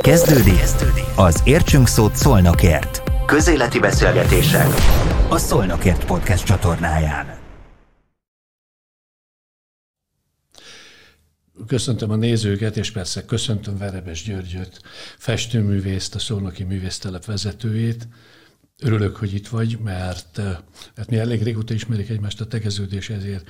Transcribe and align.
Kezdődik 0.00 0.60
az 1.16 1.42
Értsünk 1.44 1.86
Szót 1.86 2.16
Szolnokért. 2.16 3.02
Közéleti 3.26 3.78
beszélgetések 3.78 4.68
a 5.28 5.38
Szolnokért 5.38 6.04
Podcast 6.04 6.44
csatornáján. 6.44 7.38
Köszöntöm 11.66 12.10
a 12.10 12.16
nézőket, 12.16 12.76
és 12.76 12.90
persze 12.90 13.24
köszöntöm 13.24 13.78
Verebes 13.78 14.22
Györgyöt, 14.22 14.80
festőművészt, 15.18 16.14
a 16.14 16.18
Szolnoki 16.18 16.64
Művésztelep 16.64 17.24
vezetőjét. 17.24 18.08
Örülök, 18.82 19.16
hogy 19.16 19.34
itt 19.34 19.48
vagy, 19.48 19.78
mert 19.84 20.40
hát 20.96 21.10
mi 21.10 21.16
elég 21.16 21.42
régóta 21.42 21.74
ismerik 21.74 22.08
egymást 22.08 22.40
a 22.40 22.46
tegeződés, 22.46 23.10
ezért 23.10 23.48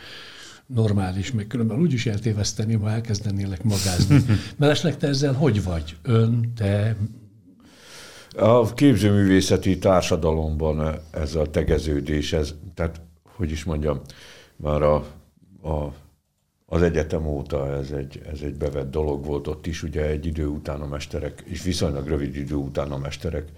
normális, 0.67 1.33
meg 1.33 1.47
különben 1.47 1.79
úgy 1.81 1.93
is 1.93 2.07
eltéveszteni, 2.07 2.75
ha 2.75 2.91
elkezdenélek 2.91 3.63
magázni. 3.63 4.25
Mellesleg 4.57 4.97
te 4.97 5.07
ezzel 5.07 5.33
hogy 5.33 5.65
vagy? 5.65 5.97
Ön, 6.03 6.53
te, 6.57 6.97
a 8.37 8.75
képzőművészeti 8.75 9.79
társadalomban 9.79 11.01
ez 11.11 11.35
a 11.35 11.51
tegeződés, 11.51 12.33
ez, 12.33 12.55
tehát 12.75 13.01
hogy 13.37 13.51
is 13.51 13.65
mondjam, 13.65 14.01
már 14.57 14.83
a, 14.83 14.95
a, 15.63 15.93
az 16.67 16.83
egyetem 16.83 17.27
óta 17.27 17.77
ez 17.77 17.91
egy, 17.91 18.21
ez 18.33 18.41
egy 18.41 18.55
bevett 18.55 18.91
dolog 18.91 19.25
volt, 19.25 19.47
ott 19.47 19.67
is 19.67 19.83
ugye 19.83 20.07
egy 20.07 20.27
idő 20.27 20.47
után 20.47 20.81
a 20.81 20.87
mesterek, 20.87 21.43
és 21.47 21.63
viszonylag 21.63 22.09
rövid 22.09 22.37
idő 22.37 22.55
után 22.55 22.91
a 22.91 22.99
mesterek 22.99 23.49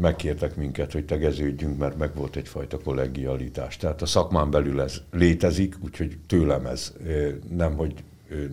megkértek 0.00 0.56
minket, 0.56 0.92
hogy 0.92 1.04
tegeződjünk, 1.04 1.78
mert 1.78 1.96
meg 1.96 2.14
volt 2.14 2.36
egyfajta 2.36 2.78
kollegialitás. 2.78 3.76
Tehát 3.76 4.02
a 4.02 4.06
szakmán 4.06 4.50
belül 4.50 4.80
ez 4.80 5.00
létezik, 5.10 5.76
úgyhogy 5.80 6.18
tőlem 6.26 6.66
ez 6.66 6.92
nem, 7.50 7.76
hogy 7.76 7.94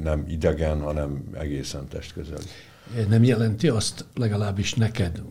nem 0.04 0.26
idegen, 0.28 0.82
hanem 0.82 1.24
egészen 1.34 1.88
testközeli. 1.88 2.46
Nem 3.10 3.24
jelenti 3.24 3.68
azt 3.68 4.06
legalábbis 4.16 4.74
neked, 4.74 5.22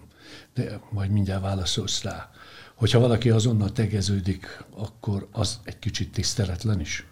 de 0.55 0.80
majd 0.91 1.11
mindjárt 1.11 1.42
válaszolsz 1.42 2.03
rá, 2.03 2.31
hogyha 2.75 2.98
valaki 2.98 3.31
azonnal 3.31 3.72
tegeződik, 3.72 4.64
akkor 4.77 5.28
az 5.33 5.61
egy 5.64 5.78
kicsit 5.78 6.12
tiszteletlen 6.12 6.81
is? 6.81 7.06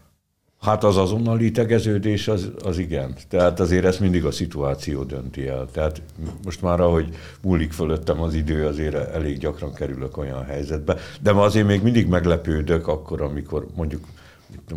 Hát 0.65 0.85
az 0.85 0.97
azonnali 0.97 1.51
tegeződés 1.51 2.29
az, 2.29 2.51
az 2.65 2.79
igen. 2.79 3.15
Tehát 3.29 3.61
azért 3.61 3.85
ezt 3.85 4.01
mindig 4.01 4.25
a 4.25 4.31
szituáció 4.31 5.03
dönti 5.03 5.47
el. 5.47 5.69
Tehát 5.73 6.03
most 6.45 6.63
már 6.63 6.81
ahogy 6.81 7.09
múlik 7.43 7.73
fölöttem 7.73 8.21
az 8.21 8.35
idő, 8.35 8.67
azért 8.67 8.95
elég 8.95 9.39
gyakran 9.39 9.75
kerülök 9.75 10.17
olyan 10.17 10.45
helyzetbe. 10.45 10.97
De 11.21 11.33
azért 11.33 11.67
még 11.67 11.83
mindig 11.83 12.07
meglepődök 12.07 12.89
akkor, 12.89 13.23
amikor 13.23 13.67
mondjuk 13.75 14.05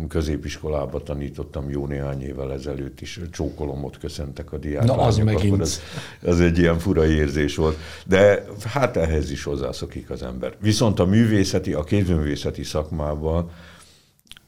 középiskolába 0.08 1.02
tanítottam 1.02 1.70
jó 1.70 1.86
néhány 1.86 2.22
évvel 2.22 2.52
ezelőtt 2.52 3.00
is, 3.00 3.20
csókolomot 3.30 3.98
köszöntek 3.98 4.52
a 4.52 4.56
diákok. 4.56 4.96
Na 4.96 5.02
az 5.02 5.16
megint. 5.16 5.60
Az, 5.60 5.80
az 6.22 6.40
egy 6.40 6.58
ilyen 6.58 6.78
fura 6.78 7.06
érzés 7.06 7.56
volt. 7.56 7.76
De 8.06 8.44
hát 8.64 8.96
ehhez 8.96 9.30
is 9.30 9.42
hozzászokik 9.42 10.10
az 10.10 10.22
ember. 10.22 10.54
Viszont 10.60 11.00
a 11.00 11.04
művészeti, 11.04 11.72
a 11.72 11.84
kézművészeti 11.84 12.62
szakmában 12.62 13.50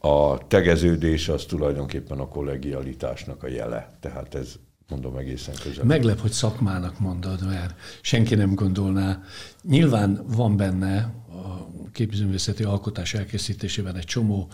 a 0.00 0.46
tegeződés 0.46 1.28
az 1.28 1.44
tulajdonképpen 1.44 2.18
a 2.18 2.28
kollegialitásnak 2.28 3.42
a 3.42 3.48
jele. 3.48 3.90
Tehát 4.00 4.34
ez 4.34 4.54
mondom 4.88 5.16
egészen 5.16 5.54
közel. 5.62 5.84
Meglep, 5.84 6.20
hogy 6.20 6.30
szakmának 6.30 6.98
mondod, 6.98 7.46
mert 7.46 7.74
senki 8.00 8.34
nem 8.34 8.54
gondolná. 8.54 9.22
Nyilván 9.62 10.24
van 10.26 10.56
benne 10.56 11.14
a 11.28 11.68
képzőművészeti 11.92 12.62
alkotás 12.62 13.14
elkészítésében 13.14 13.96
egy 13.96 14.04
csomó 14.04 14.48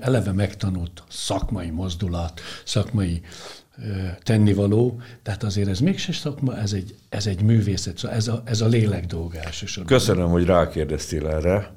eleve 0.00 0.32
megtanult 0.32 1.02
szakmai 1.08 1.70
mozdulat, 1.70 2.40
szakmai 2.64 3.22
tennivaló, 4.22 5.00
tehát 5.22 5.42
azért 5.42 5.68
ez 5.68 5.80
mégse 5.80 6.12
szakma, 6.12 6.56
ez 6.56 6.72
egy, 6.72 6.94
ez 7.08 7.26
egy 7.26 7.42
művészet, 7.42 7.98
szóval 7.98 8.16
ez 8.16 8.28
a, 8.28 8.42
ez 8.44 8.60
a 8.60 8.66
lélek 8.66 9.06
dolga. 9.06 9.38
Köszönöm, 9.86 10.28
hogy 10.28 10.44
rákérdeztél 10.44 11.26
erre. 11.26 11.72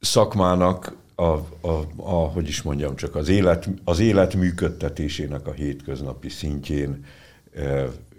Szakmának 0.00 0.96
a, 1.14 1.22
a, 1.22 1.84
a, 1.96 2.12
hogy 2.12 2.48
is 2.48 2.62
mondjam, 2.62 2.96
csak 2.96 3.14
az 3.14 3.28
élet, 3.28 3.68
az 3.84 3.98
élet 3.98 4.34
működtetésének 4.34 5.46
a 5.46 5.52
hétköznapi 5.52 6.28
szintjén 6.28 7.04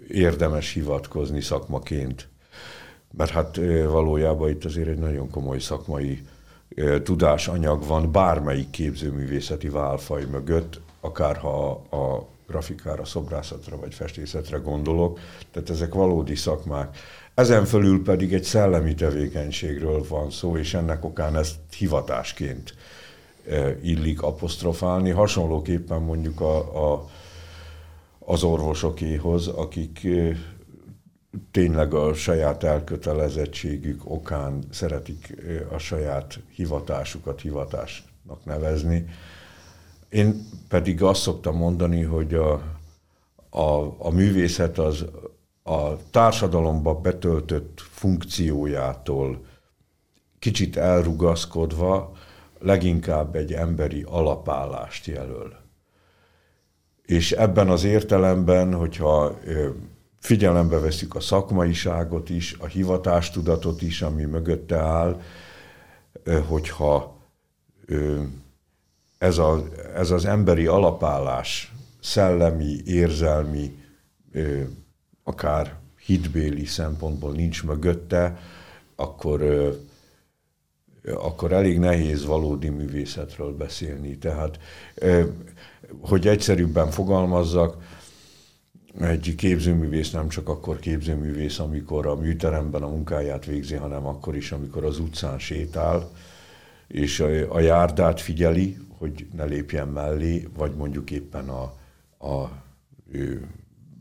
érdemes 0.08 0.72
hivatkozni 0.72 1.40
szakmaként, 1.40 2.28
mert 3.16 3.30
hát 3.30 3.56
valójában 3.88 4.48
itt 4.48 4.64
azért 4.64 4.88
egy 4.88 4.98
nagyon 4.98 5.30
komoly 5.30 5.58
szakmai 5.58 6.26
tudásanyag 7.02 7.86
van 7.86 8.12
bármelyik 8.12 8.70
képzőművészeti 8.70 9.68
válfaj 9.68 10.24
mögött, 10.24 10.80
akár 11.00 11.36
ha 11.36 11.70
a 11.90 12.26
grafikára, 12.46 13.04
szobrászatra 13.04 13.78
vagy 13.78 13.94
festészetre 13.94 14.56
gondolok, 14.56 15.18
tehát 15.50 15.70
ezek 15.70 15.94
valódi 15.94 16.34
szakmák. 16.34 16.96
Ezen 17.34 17.64
fölül 17.64 18.02
pedig 18.02 18.32
egy 18.32 18.44
szellemi 18.44 18.94
tevékenységről 18.94 20.04
van 20.08 20.30
szó, 20.30 20.56
és 20.56 20.74
ennek 20.74 21.04
okán 21.04 21.36
ezt 21.36 21.56
hivatásként 21.78 22.74
illik 23.82 24.22
apostrofálni. 24.22 25.10
Hasonlóképpen 25.10 26.02
mondjuk 26.02 26.40
a, 26.40 26.92
a, 26.92 27.08
az 28.18 28.42
orvosokéhoz, 28.42 29.46
akik 29.46 30.06
tényleg 31.50 31.94
a 31.94 32.14
saját 32.14 32.62
elkötelezettségük 32.62 34.10
okán 34.10 34.64
szeretik 34.70 35.34
a 35.70 35.78
saját 35.78 36.40
hivatásukat 36.54 37.40
hivatásnak 37.40 38.44
nevezni. 38.44 39.06
Én 40.08 40.48
pedig 40.68 41.02
azt 41.02 41.20
szoktam 41.20 41.56
mondani, 41.56 42.02
hogy 42.02 42.34
a, 42.34 42.52
a, 43.50 43.94
a 43.98 44.10
művészet 44.10 44.78
az 44.78 45.04
a 45.66 46.10
társadalomba 46.10 46.94
betöltött 46.94 47.80
funkciójától 47.80 49.46
kicsit 50.38 50.76
elrugaszkodva 50.76 52.12
leginkább 52.58 53.34
egy 53.36 53.52
emberi 53.52 54.02
alapállást 54.02 55.06
jelöl. 55.06 55.56
És 57.02 57.32
ebben 57.32 57.68
az 57.68 57.84
értelemben, 57.84 58.74
hogyha 58.74 59.38
figyelembe 60.18 60.78
veszük 60.78 61.14
a 61.14 61.20
szakmaiságot 61.20 62.30
is, 62.30 62.56
a 62.58 62.66
hivatástudatot 62.66 63.82
is, 63.82 64.02
ami 64.02 64.24
mögötte 64.24 64.76
áll, 64.76 65.20
hogyha 66.46 67.16
ez, 69.18 69.38
a, 69.38 69.64
ez 69.94 70.10
az 70.10 70.24
emberi 70.24 70.66
alapállás 70.66 71.72
szellemi, 72.00 72.76
érzelmi, 72.84 73.78
akár 75.24 75.74
hitbéli 76.04 76.64
szempontból 76.64 77.32
nincs 77.32 77.64
mögötte, 77.64 78.38
akkor, 78.96 79.42
akkor 81.14 81.52
elég 81.52 81.78
nehéz 81.78 82.24
valódi 82.24 82.68
művészetről 82.68 83.56
beszélni. 83.56 84.18
Tehát, 84.18 84.58
hogy 86.00 86.26
egyszerűbben 86.26 86.90
fogalmazzak, 86.90 87.82
egy 89.00 89.34
képzőművész 89.36 90.10
nem 90.10 90.28
csak 90.28 90.48
akkor 90.48 90.78
képzőművész, 90.78 91.58
amikor 91.58 92.06
a 92.06 92.14
műteremben 92.14 92.82
a 92.82 92.88
munkáját 92.88 93.44
végzi, 93.44 93.74
hanem 93.74 94.06
akkor 94.06 94.36
is, 94.36 94.52
amikor 94.52 94.84
az 94.84 94.98
utcán 94.98 95.38
sétál, 95.38 96.10
és 96.86 97.20
a, 97.20 97.54
a 97.54 97.60
járdát 97.60 98.20
figyeli, 98.20 98.78
hogy 98.98 99.26
ne 99.36 99.44
lépjen 99.44 99.88
mellé, 99.88 100.48
vagy 100.56 100.74
mondjuk 100.74 101.10
éppen 101.10 101.48
a, 101.48 101.62
a 102.28 102.50
ő, 103.10 103.48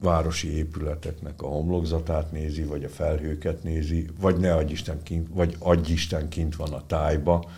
városi 0.03 0.55
épületeknek 0.55 1.41
a 1.41 1.47
homlokzatát 1.47 2.31
nézi, 2.31 2.63
vagy 2.63 2.83
a 2.83 2.89
felhőket 2.89 3.63
nézi, 3.63 4.07
vagy 4.19 4.37
ne 4.37 4.53
adj 4.53 4.71
Isten 4.71 5.03
kint, 5.03 5.27
vagy 5.31 5.55
adj 5.59 5.91
Isten 5.91 6.29
kint 6.29 6.55
van 6.55 6.73
a 6.73 6.85
tájba, 6.85 7.51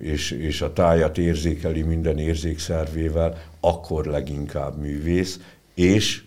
és, 0.00 0.30
és 0.30 0.60
a 0.60 0.72
tájat 0.72 1.18
érzékeli 1.18 1.82
minden 1.82 2.18
érzékszervével, 2.18 3.42
akkor 3.60 4.06
leginkább 4.06 4.78
művész, 4.78 5.40
és 5.74 6.24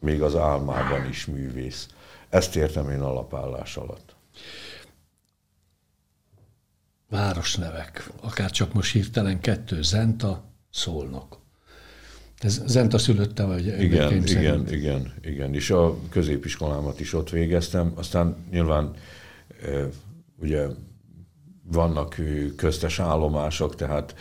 még 0.00 0.22
az 0.22 0.36
álmában 0.36 1.08
is 1.08 1.26
művész. 1.26 1.88
Ezt 2.28 2.56
értem 2.56 2.90
én 2.90 3.00
alapállás 3.00 3.76
alatt. 3.76 4.16
Városnevek, 7.08 8.10
akár 8.20 8.50
csak 8.50 8.72
most 8.72 8.92
hirtelen 8.92 9.40
kettő, 9.40 9.82
Zenta, 9.82 10.44
Szolnok. 10.70 11.39
Ez 12.40 12.62
Zenta 12.66 12.98
szülötte, 12.98 13.44
vagy? 13.44 13.66
Igen, 13.66 13.80
igen, 14.12 14.26
szerint. 14.26 14.70
igen, 14.70 15.12
igen. 15.22 15.54
És 15.54 15.70
a 15.70 15.96
középiskolámat 16.10 17.00
is 17.00 17.12
ott 17.12 17.30
végeztem. 17.30 17.92
Aztán 17.94 18.36
nyilván 18.50 18.94
ugye 20.40 20.66
vannak 21.62 22.16
köztes 22.56 22.98
állomások, 22.98 23.74
tehát 23.74 24.14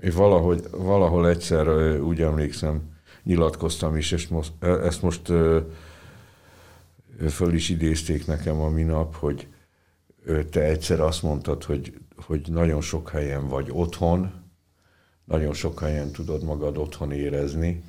én 0.00 0.12
valahogy, 0.14 0.62
valahol 0.70 1.28
egyszer 1.28 1.68
úgy 2.00 2.20
emlékszem, 2.20 2.80
nyilatkoztam 3.22 3.96
is, 3.96 4.12
és 4.12 4.28
most, 4.28 4.52
ezt 4.60 5.02
most 5.02 5.32
föl 7.28 7.54
is 7.54 7.68
idézték 7.68 8.26
nekem 8.26 8.60
a 8.60 8.68
minap, 8.68 9.16
hogy 9.16 9.46
te 10.50 10.60
egyszer 10.60 11.00
azt 11.00 11.22
mondtad, 11.22 11.64
hogy, 11.64 11.94
hogy 12.16 12.40
nagyon 12.50 12.80
sok 12.80 13.10
helyen 13.10 13.48
vagy 13.48 13.68
otthon, 13.70 14.41
nagyon 15.32 15.52
sok 15.52 15.80
helyen 15.80 16.10
tudod 16.10 16.44
magad 16.44 16.76
otthon 16.76 17.12
érezni, 17.12 17.82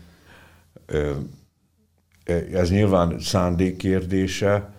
Ez 2.53 2.69
nyilván 2.69 3.19
szándék 3.19 3.77
kérdése, 3.77 4.73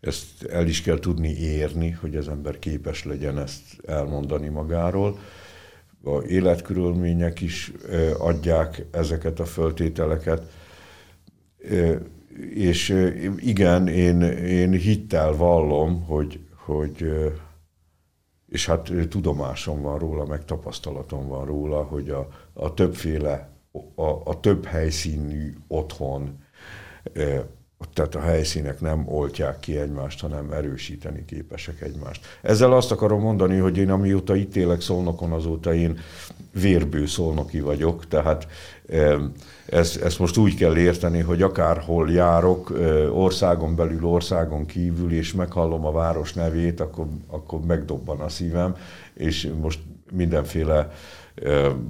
ezt 0.00 0.44
el 0.44 0.66
is 0.66 0.82
kell 0.82 0.98
tudni 0.98 1.28
érni, 1.38 1.90
hogy 1.90 2.16
az 2.16 2.28
ember 2.28 2.58
képes 2.58 3.04
legyen 3.04 3.38
ezt 3.38 3.62
elmondani 3.86 4.48
magáról. 4.48 5.18
A 6.04 6.22
életkörülmények 6.22 7.40
is 7.40 7.72
adják 8.18 8.84
ezeket 8.90 9.40
a 9.40 9.44
föltételeket. 9.44 10.42
És 12.54 13.08
igen, 13.36 13.88
én, 13.88 14.20
én 14.46 14.70
hittel 14.70 15.32
vallom, 15.32 16.02
hogy, 16.02 16.40
hogy 16.54 17.06
és 18.48 18.66
hát 18.66 18.92
tudomásom 19.08 19.82
van 19.82 19.98
róla, 19.98 20.24
meg 20.24 20.44
tapasztalatom 20.44 21.28
van 21.28 21.44
róla, 21.44 21.82
hogy 21.82 22.10
a, 22.10 22.28
a 22.52 22.74
többféle, 22.74 23.50
a, 23.94 24.02
a 24.24 24.40
több 24.40 24.64
helyszínű 24.64 25.54
otthon, 25.68 26.44
tehát 27.92 28.14
a 28.14 28.20
helyszínek 28.20 28.80
nem 28.80 29.04
oltják 29.08 29.60
ki 29.60 29.78
egymást, 29.78 30.20
hanem 30.20 30.52
erősíteni 30.52 31.24
képesek 31.24 31.80
egymást. 31.80 32.24
Ezzel 32.42 32.72
azt 32.72 32.90
akarom 32.90 33.20
mondani, 33.20 33.58
hogy 33.58 33.78
én 33.78 33.90
amióta 33.90 34.34
itt 34.34 34.56
élek 34.56 34.80
Szolnokon, 34.80 35.32
azóta 35.32 35.74
én 35.74 35.98
vérbő 36.60 37.06
szolnoki 37.06 37.60
vagyok, 37.60 38.08
tehát 38.08 38.46
ezt, 39.66 40.02
ezt 40.02 40.18
most 40.18 40.36
úgy 40.36 40.54
kell 40.54 40.76
érteni, 40.76 41.20
hogy 41.20 41.42
akárhol 41.42 42.10
járok, 42.10 42.70
országon 43.12 43.76
belül, 43.76 44.04
országon 44.04 44.66
kívül, 44.66 45.12
és 45.12 45.32
meghallom 45.32 45.84
a 45.84 45.92
város 45.92 46.32
nevét, 46.32 46.80
akkor, 46.80 47.06
akkor 47.26 47.60
megdobban 47.60 48.20
a 48.20 48.28
szívem, 48.28 48.76
és 49.14 49.50
most 49.60 49.78
mindenféle 50.12 50.90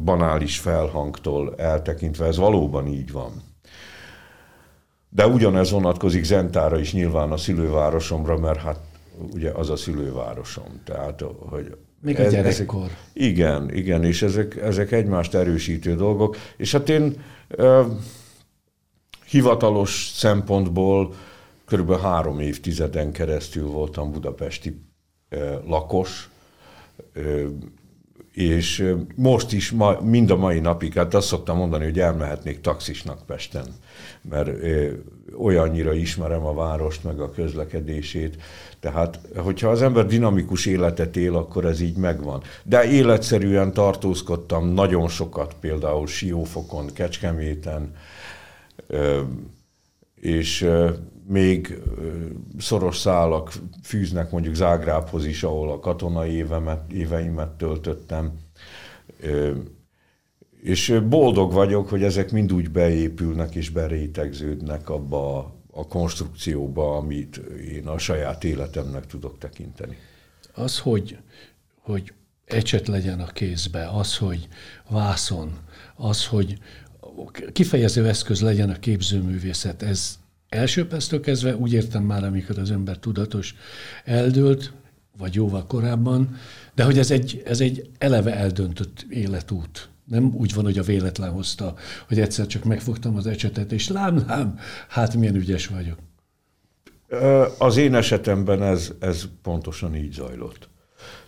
banális 0.04 0.58
felhangtól 0.58 1.54
eltekintve 1.56 2.26
ez 2.26 2.36
valóban 2.36 2.86
így 2.86 3.12
van. 3.12 3.32
De 5.16 5.26
ugyanez 5.26 5.70
vonatkozik 5.70 6.24
Zentára 6.24 6.78
is 6.78 6.92
nyilván 6.92 7.32
a 7.32 7.36
szülővárosomra, 7.36 8.38
mert 8.38 8.60
hát 8.60 8.78
ugye 9.32 9.50
az 9.50 9.70
a 9.70 9.76
szülővárosom. 9.76 10.80
Tehát, 10.84 11.24
hogy 11.38 11.76
még 12.00 12.18
a 12.18 12.22
ez, 12.22 12.32
gyerekkor. 12.32 12.82
Ezek, 12.82 12.98
igen, 13.12 13.74
igen, 13.74 14.04
és 14.04 14.22
ezek, 14.22 14.56
ezek 14.56 14.92
egymást 14.92 15.34
erősítő 15.34 15.94
dolgok. 15.94 16.36
És 16.56 16.72
hát 16.72 16.88
én 16.88 17.22
uh, 17.58 17.86
hivatalos 19.28 20.10
szempontból 20.14 21.14
körülbelül 21.66 22.02
három 22.02 22.40
évtizeden 22.40 23.12
keresztül 23.12 23.66
voltam 23.66 24.12
budapesti 24.12 24.80
uh, 25.30 25.66
lakos, 25.66 26.30
uh, 27.16 27.44
és 28.36 28.94
most 29.14 29.52
is, 29.52 29.70
ma, 29.70 30.00
mind 30.00 30.30
a 30.30 30.36
mai 30.36 30.58
napig, 30.58 30.94
hát 30.94 31.14
azt 31.14 31.26
szoktam 31.26 31.56
mondani, 31.56 31.84
hogy 31.84 32.00
elmehetnék 32.00 32.60
taxisnak 32.60 33.26
Pesten, 33.26 33.66
mert 34.30 34.50
olyannyira 35.38 35.92
ismerem 35.92 36.44
a 36.44 36.54
várost, 36.54 37.04
meg 37.04 37.20
a 37.20 37.30
közlekedését. 37.30 38.36
Tehát, 38.80 39.20
hogyha 39.36 39.68
az 39.68 39.82
ember 39.82 40.06
dinamikus 40.06 40.66
életet 40.66 41.16
él, 41.16 41.36
akkor 41.36 41.64
ez 41.64 41.80
így 41.80 41.96
megvan. 41.96 42.42
De 42.62 42.84
életszerűen 42.84 43.72
tartózkodtam 43.72 44.68
nagyon 44.68 45.08
sokat, 45.08 45.54
például 45.60 46.06
Siófokon, 46.06 46.92
Kecskeméten, 46.92 47.94
és 50.26 50.68
még 51.26 51.78
szoros 52.58 52.98
szálak 52.98 53.52
fűznek 53.82 54.30
mondjuk 54.30 54.54
Zágrábhoz 54.54 55.26
is, 55.26 55.42
ahol 55.42 55.70
a 55.70 55.78
katonai 55.78 56.30
évemet, 56.30 56.92
éveimet 56.92 57.50
töltöttem. 57.50 58.32
És 60.62 61.00
boldog 61.08 61.52
vagyok, 61.52 61.88
hogy 61.88 62.02
ezek 62.02 62.30
mind 62.30 62.52
úgy 62.52 62.70
beépülnek 62.70 63.54
és 63.54 63.70
berétegződnek 63.70 64.88
abba 64.88 65.54
a 65.72 65.86
konstrukcióba, 65.86 66.96
amit 66.96 67.36
én 67.70 67.86
a 67.86 67.98
saját 67.98 68.44
életemnek 68.44 69.06
tudok 69.06 69.38
tekinteni. 69.38 69.96
Az, 70.54 70.78
hogy, 70.78 71.18
hogy 71.80 72.12
ecset 72.44 72.88
legyen 72.88 73.20
a 73.20 73.26
kézbe, 73.26 73.88
az, 73.88 74.16
hogy 74.16 74.48
vászon, 74.88 75.58
az, 75.96 76.26
hogy 76.26 76.58
kifejező 77.52 78.08
eszköz 78.08 78.40
legyen 78.40 78.70
a 78.70 78.78
képzőművészet, 78.78 79.82
ez 79.82 80.18
első 80.48 80.86
perctől 80.86 81.20
kezdve 81.20 81.56
úgy 81.56 81.72
értem 81.72 82.02
már, 82.02 82.24
amikor 82.24 82.58
az 82.58 82.70
ember 82.70 82.98
tudatos 82.98 83.54
eldőlt, 84.04 84.72
vagy 85.18 85.34
jóval 85.34 85.66
korábban, 85.66 86.36
de 86.74 86.84
hogy 86.84 86.98
ez 86.98 87.10
egy, 87.10 87.42
ez 87.44 87.60
egy 87.60 87.90
eleve 87.98 88.34
eldöntött 88.34 89.06
életút. 89.08 89.88
Nem 90.04 90.34
úgy 90.34 90.54
van, 90.54 90.64
hogy 90.64 90.78
a 90.78 90.82
véletlen 90.82 91.30
hozta, 91.30 91.74
hogy 92.08 92.20
egyszer 92.20 92.46
csak 92.46 92.64
megfogtam 92.64 93.16
az 93.16 93.26
ecsetet, 93.26 93.72
és 93.72 93.88
lám, 93.88 94.24
lám, 94.26 94.58
hát 94.88 95.14
milyen 95.14 95.34
ügyes 95.34 95.66
vagyok. 95.66 95.98
Az 97.58 97.76
én 97.76 97.94
esetemben 97.94 98.62
ez, 98.62 98.92
ez 98.98 99.24
pontosan 99.42 99.96
így 99.96 100.12
zajlott. 100.12 100.68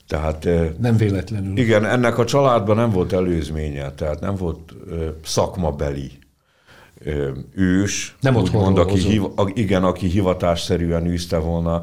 Tehát, 0.09 0.49
nem 0.79 0.97
véletlenül. 0.97 1.59
Igen, 1.59 1.85
ennek 1.85 2.19
a 2.19 2.25
családban 2.25 2.77
nem 2.77 2.91
volt 2.91 3.13
előzménye, 3.13 3.93
tehát 3.93 4.21
nem 4.21 4.35
volt 4.35 4.75
szakmabeli 5.25 6.11
ős, 7.55 8.17
nem 8.21 8.35
mond, 8.53 8.79
aki 8.79 8.99
hiv, 8.99 9.23
igen, 9.55 9.85
aki 9.85 10.07
hivatásszerűen 10.07 11.07
űzte 11.07 11.39
volna. 11.39 11.83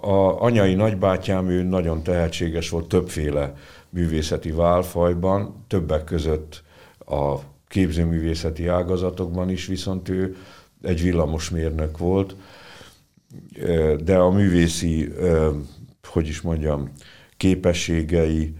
A 0.00 0.42
anyai 0.42 0.74
nagybátyám, 0.74 1.48
ő 1.48 1.62
nagyon 1.62 2.02
tehetséges 2.02 2.70
volt 2.70 2.88
többféle 2.88 3.54
művészeti 3.90 4.50
válfajban, 4.50 5.64
többek 5.68 6.04
között 6.04 6.62
a 6.98 7.34
képzőművészeti 7.68 8.66
ágazatokban 8.66 9.50
is, 9.50 9.66
viszont 9.66 10.08
ő 10.08 10.36
egy 10.82 11.02
villamosmérnök 11.02 11.98
volt, 11.98 12.36
de 14.04 14.16
a 14.16 14.30
művészi, 14.30 15.12
hogy 16.06 16.28
is 16.28 16.40
mondjam, 16.40 16.90
képességei 17.36 18.54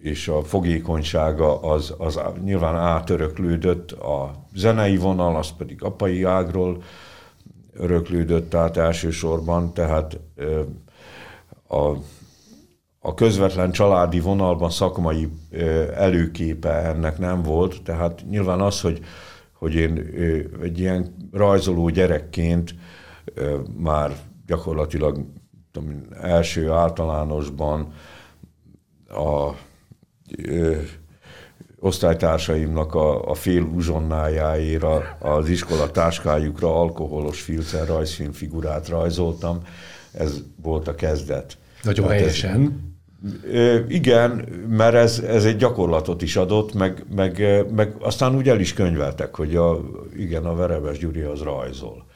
és 0.00 0.28
a 0.28 0.42
fogékonysága 0.42 1.60
az, 1.60 1.94
az 1.98 2.20
nyilván 2.44 2.76
átöröklődött, 2.76 3.92
a 3.92 4.46
zenei 4.54 4.96
vonal, 4.96 5.36
az 5.36 5.50
pedig 5.56 5.82
apai 5.82 6.22
ágról 6.22 6.82
öröklődött 7.72 8.54
át 8.54 8.76
elsősorban, 8.76 9.74
tehát 9.74 10.20
a, 11.68 11.88
a 12.98 13.14
közvetlen 13.14 13.70
családi 13.72 14.20
vonalban 14.20 14.70
szakmai 14.70 15.28
előképe 15.94 16.70
ennek 16.70 17.18
nem 17.18 17.42
volt, 17.42 17.82
tehát 17.82 18.24
nyilván 18.28 18.60
az, 18.60 18.80
hogy, 18.80 19.00
hogy 19.52 19.74
én 19.74 20.12
egy 20.62 20.78
ilyen 20.78 21.28
rajzoló 21.32 21.88
gyerekként 21.88 22.74
már 23.76 24.16
gyakorlatilag 24.46 25.24
tudom, 25.72 26.02
első 26.20 26.70
általánosban 26.70 27.92
a 29.08 29.50
ö, 30.36 30.76
osztálytársaimnak 31.80 32.94
a, 32.94 33.30
a 33.30 33.34
fél 33.34 33.62
uzsonnájáira 33.62 35.16
az 35.18 35.48
iskola 35.48 35.90
táskájukra 35.90 36.80
alkoholos 36.80 37.40
filcer 37.40 37.86
rajzfilmfigurát 37.86 38.88
rajzoltam. 38.88 39.62
Ez 40.12 40.42
volt 40.62 40.88
a 40.88 40.94
kezdet. 40.94 41.58
Nagyon 41.82 42.08
hát 42.08 42.14
helyesen. 42.14 42.88
Ez, 43.52 43.80
igen, 43.88 44.30
mert 44.68 44.94
ez, 44.94 45.18
ez 45.18 45.44
egy 45.44 45.56
gyakorlatot 45.56 46.22
is 46.22 46.36
adott, 46.36 46.74
meg, 46.74 47.04
meg, 47.14 47.64
meg 47.74 47.94
aztán 47.98 48.36
úgy 48.36 48.48
el 48.48 48.60
is 48.60 48.72
könyveltek, 48.72 49.34
hogy 49.34 49.56
a, 49.56 49.80
igen, 50.16 50.44
a 50.44 50.54
Verebes 50.54 50.98
Gyuri 50.98 51.20
az 51.20 51.40
rajzol. 51.40 52.06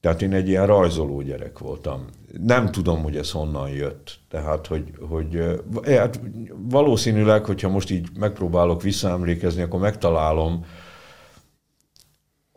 Tehát 0.00 0.22
én 0.22 0.32
egy 0.32 0.48
ilyen 0.48 0.66
rajzoló 0.66 1.20
gyerek 1.20 1.58
voltam. 1.58 2.04
Nem 2.42 2.70
tudom, 2.70 3.02
hogy 3.02 3.16
ez 3.16 3.30
honnan 3.30 3.68
jött. 3.68 4.18
Tehát, 4.28 4.66
hogy, 4.66 4.92
hogy 5.08 5.60
hát 5.86 6.20
valószínűleg, 6.56 7.44
hogyha 7.44 7.68
most 7.68 7.90
így 7.90 8.08
megpróbálok 8.18 8.82
visszaemlékezni, 8.82 9.62
akkor 9.62 9.80
megtalálom 9.80 10.64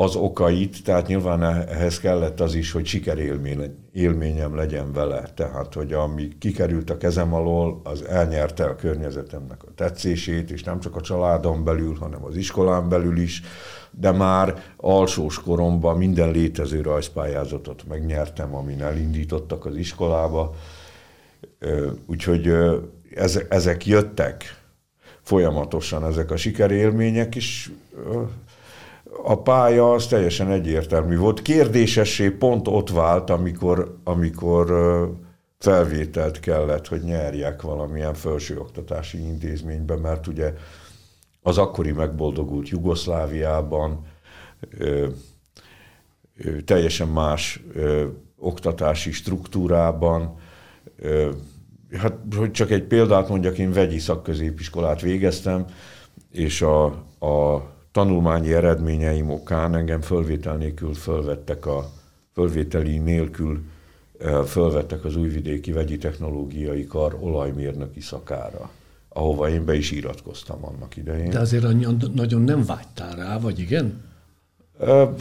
az 0.02 0.16
okait, 0.16 0.84
tehát 0.84 1.08
nyilván 1.08 1.44
ehhez 1.44 2.00
kellett 2.00 2.40
az 2.40 2.54
is, 2.54 2.72
hogy 2.72 2.86
sikerélményem 2.86 4.56
legyen 4.56 4.94
vele. 4.94 5.30
Tehát, 5.36 5.74
hogy 5.74 5.94
ami 5.94 6.28
kikerült 6.40 6.90
a 6.90 6.98
kezem 6.98 7.34
alól, 7.34 7.82
az 7.84 8.04
elnyerte 8.04 8.64
a 8.64 8.76
környezetemnek 8.76 9.64
a 9.64 9.74
tetszését, 9.76 10.52
és 10.52 10.64
nem 10.64 10.80
csak 10.80 10.96
a 10.96 11.02
családon 11.02 11.64
belül, 11.64 11.96
hanem 12.00 12.24
az 12.24 12.36
iskolán 12.36 12.90
belül 12.90 13.18
is 13.18 13.42
de 14.00 14.12
már 14.12 14.64
alsós 14.78 15.42
koromban 15.42 15.98
minden 15.98 16.32
létező 16.32 16.82
rajzpályázatot 16.82 17.88
megnyertem, 17.88 18.56
amin 18.56 18.82
elindítottak 18.82 19.66
az 19.66 19.76
iskolába. 19.76 20.56
Úgyhogy 22.06 22.54
ezek 23.50 23.86
jöttek 23.86 24.44
folyamatosan, 25.22 26.06
ezek 26.06 26.32
a 26.32 26.38
sikerélmények, 26.38 27.36
is. 27.36 27.72
A 29.24 29.42
pálya 29.42 29.92
az 29.92 30.08
teljesen 30.08 30.52
egyértelmű 30.52 31.18
volt. 31.18 31.42
Kérdésessé 31.42 32.30
pont 32.30 32.68
ott 32.68 32.90
vált, 32.90 33.30
amikor, 33.30 33.98
amikor 34.04 34.72
felvételt 35.58 36.40
kellett, 36.40 36.88
hogy 36.88 37.02
nyerjek 37.02 37.62
valamilyen 37.62 38.14
felsőoktatási 38.14 39.18
intézménybe, 39.18 39.96
mert 39.96 40.28
ugye 40.28 40.54
az 41.42 41.58
akkori 41.58 41.92
megboldogult 41.92 42.70
Jugoszláviában 42.70 44.06
teljesen 46.66 47.08
más 47.08 47.64
oktatási 48.38 49.12
struktúrában. 49.12 50.36
Hát, 51.98 52.18
hogy 52.36 52.52
csak 52.52 52.72
egy 52.72 52.84
példát 52.84 53.30
mondjak, 53.30 53.58
én 53.58 53.72
vegyi 53.72 54.00
szakközépiskolát 54.00 55.02
végeztem, 55.02 55.66
és 56.32 56.62
a, 56.62 56.86
a 57.20 57.64
tanulmányi 57.92 58.54
eredményeim 58.54 59.30
okán 59.30 59.76
engem 59.76 60.02
fölvétel 60.02 60.56
nélkül 60.58 60.94
fölvettek 60.94 61.66
a 61.66 61.92
fölvételi 62.34 62.98
nélkül 62.98 63.64
fölvettek 64.46 65.06
az 65.06 65.16
újvidéki 65.16 65.72
vegyi 65.72 65.98
technológiai 65.98 66.86
kar 66.86 67.18
olajmérnöki 67.20 68.00
szakára, 68.00 68.70
ahova 69.10 69.50
én 69.50 69.66
be 69.66 69.76
is 69.76 69.92
iratkoztam 69.92 70.66
annak 70.66 70.98
idején. 70.98 71.30
De 71.30 71.40
azért 71.40 71.66
nagyon 72.14 72.42
nem 72.42 72.66
vágytál 72.66 73.16
rá, 73.16 73.40
vagy 73.40 73.60
igen? 73.60 74.11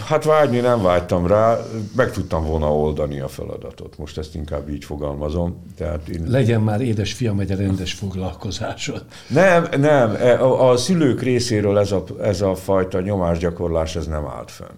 Hát 0.06 0.24
vágyni 0.24 0.60
nem 0.60 0.82
vágytam 0.82 1.26
rá, 1.26 1.58
meg 1.96 2.12
tudtam 2.12 2.44
volna 2.44 2.76
oldani 2.76 3.20
a 3.20 3.28
feladatot. 3.28 3.98
Most 3.98 4.18
ezt 4.18 4.34
inkább 4.34 4.68
így 4.68 4.84
fogalmazom. 4.84 5.64
Tehát 5.76 6.08
én... 6.08 6.24
Legyen 6.26 6.60
már 6.60 6.80
édes 6.80 7.12
fiam 7.12 7.40
egy 7.40 7.50
rendes 7.50 7.92
foglalkozásod. 7.92 9.04
Nem, 9.28 9.66
nem. 9.78 10.14
E, 10.14 10.42
a, 10.42 10.70
a 10.70 10.76
szülők 10.76 11.22
részéről 11.22 11.78
ez 11.78 11.92
a, 11.92 12.04
ez 12.22 12.40
a 12.40 12.54
fajta 12.54 13.00
nyomásgyakorlás 13.00 13.96
ez 13.96 14.06
nem 14.06 14.26
állt 14.26 14.50
fönn. 14.50 14.76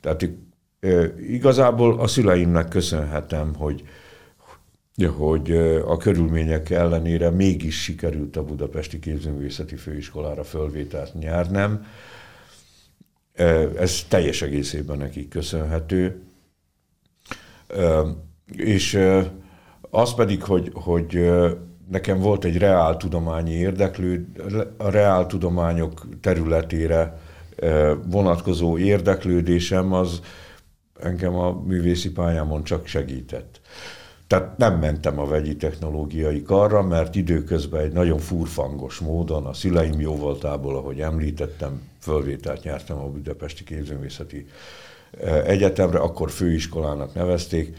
Tehát 0.00 0.28
igazából 1.28 2.00
a 2.00 2.06
szüleimnek 2.06 2.68
köszönhetem, 2.68 3.54
hogy, 3.54 3.82
hogy 5.16 5.50
a 5.86 5.96
körülmények 5.96 6.70
ellenére 6.70 7.30
mégis 7.30 7.82
sikerült 7.82 8.36
a 8.36 8.44
Budapesti 8.44 8.98
Képzőművészeti 8.98 9.76
Főiskolára 9.76 10.44
fölvételt 10.44 11.14
nyernem. 11.14 11.86
Ez 13.78 14.04
teljes 14.08 14.42
egészében 14.42 14.98
nekik 14.98 15.28
köszönhető. 15.28 16.22
És 18.56 18.98
az 19.90 20.14
pedig, 20.14 20.42
hogy, 20.42 20.70
hogy 20.74 21.30
nekem 21.90 22.18
volt 22.18 22.44
egy 22.44 22.58
reáltudományi 22.58 23.52
érdeklő, 23.52 24.26
a 24.76 24.90
reáltudományok 24.90 26.06
területére 26.20 27.20
vonatkozó 28.06 28.78
érdeklődésem 28.78 29.92
az 29.92 30.20
engem 31.00 31.34
a 31.34 31.62
művészi 31.66 32.10
pályámon 32.12 32.64
csak 32.64 32.86
segített. 32.86 33.60
Tehát 34.32 34.56
nem 34.56 34.78
mentem 34.78 35.18
a 35.18 35.26
vegyi 35.26 35.56
technológiai 35.56 36.42
karra, 36.42 36.82
mert 36.82 37.14
időközben 37.14 37.80
egy 37.80 37.92
nagyon 37.92 38.18
furfangos 38.18 38.98
módon 38.98 39.46
a 39.46 39.52
szüleim 39.52 40.00
jó 40.00 40.16
voltából, 40.16 40.76
ahogy 40.76 41.00
említettem, 41.00 41.82
fölvételt 41.98 42.62
nyertem 42.62 42.96
a 42.96 43.08
Budapesti 43.08 43.64
Képzőművészeti 43.64 44.46
e, 45.20 45.42
Egyetemre, 45.42 45.98
akkor 45.98 46.30
főiskolának 46.30 47.14
nevezték, 47.14 47.76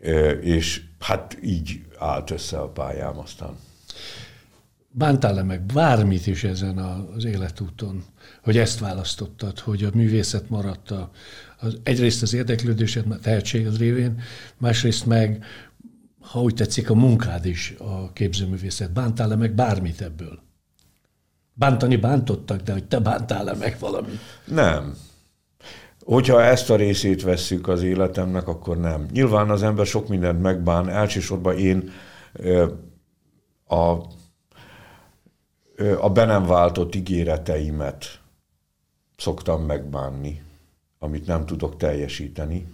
e, 0.00 0.30
és 0.30 0.82
hát 0.98 1.38
így 1.42 1.80
állt 1.98 2.30
össze 2.30 2.58
a 2.58 2.68
pályám 2.68 3.18
aztán. 3.18 3.58
Bántál-e 4.98 5.42
meg 5.42 5.62
bármit 5.62 6.26
is 6.26 6.44
ezen 6.44 6.78
az 6.78 7.24
életúton, 7.24 8.04
hogy 8.42 8.58
ezt 8.58 8.78
választottad, 8.78 9.58
hogy 9.58 9.84
a 9.84 9.90
művészet 9.94 10.48
maradt 10.48 10.90
a, 10.90 11.10
az, 11.58 11.78
egyrészt 11.82 12.22
az 12.22 12.34
érdeklődésed, 12.34 13.10
a 13.10 13.18
tehetséged 13.18 13.78
révén, 13.78 14.20
másrészt 14.56 15.06
meg, 15.06 15.44
ha 16.20 16.40
úgy 16.40 16.54
tetszik, 16.54 16.90
a 16.90 16.94
munkád 16.94 17.44
is 17.44 17.74
a 17.78 18.12
képzőművészet. 18.12 18.92
Bántál-e 18.92 19.36
meg 19.36 19.54
bármit 19.54 20.00
ebből? 20.00 20.38
Bántani 21.52 21.96
bántottak, 21.96 22.60
de 22.60 22.72
hogy 22.72 22.84
te 22.84 22.98
bántál-e 22.98 23.54
meg 23.54 23.76
valamit? 23.80 24.20
Nem. 24.44 24.94
Hogyha 26.04 26.42
ezt 26.42 26.70
a 26.70 26.76
részét 26.76 27.22
vesszük 27.22 27.68
az 27.68 27.82
életemnek, 27.82 28.48
akkor 28.48 28.78
nem. 28.78 29.06
Nyilván 29.12 29.50
az 29.50 29.62
ember 29.62 29.86
sok 29.86 30.08
mindent 30.08 30.42
megbán, 30.42 30.88
elsősorban 30.88 31.58
én 31.58 31.90
a, 33.66 34.14
a 36.00 36.10
be 36.10 36.24
nem 36.24 36.46
váltott 36.46 36.94
ígéreteimet 36.94 38.20
szoktam 39.16 39.62
megbánni 39.62 40.44
amit 40.98 41.26
nem 41.26 41.46
tudok 41.46 41.76
teljesíteni. 41.76 42.66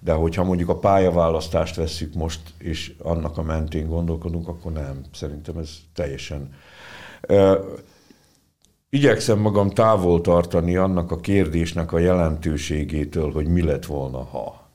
De 0.00 0.12
hogyha 0.12 0.44
mondjuk 0.44 0.68
a 0.68 0.78
pályaválasztást 0.78 1.76
vesszük 1.76 2.14
most, 2.14 2.40
és 2.58 2.94
annak 2.98 3.38
a 3.38 3.42
mentén 3.42 3.88
gondolkodunk, 3.88 4.48
akkor 4.48 4.72
nem. 4.72 5.00
Szerintem 5.12 5.56
ez 5.56 5.70
teljesen... 5.94 6.52
Igyekszem 8.90 9.38
magam 9.38 9.70
távol 9.70 10.20
tartani 10.20 10.76
annak 10.76 11.10
a 11.10 11.20
kérdésnek 11.20 11.92
a 11.92 11.98
jelentőségétől, 11.98 13.32
hogy 13.32 13.46
mi 13.46 13.62
lett 13.62 13.84
volna, 13.84 14.22
ha. 14.22 14.68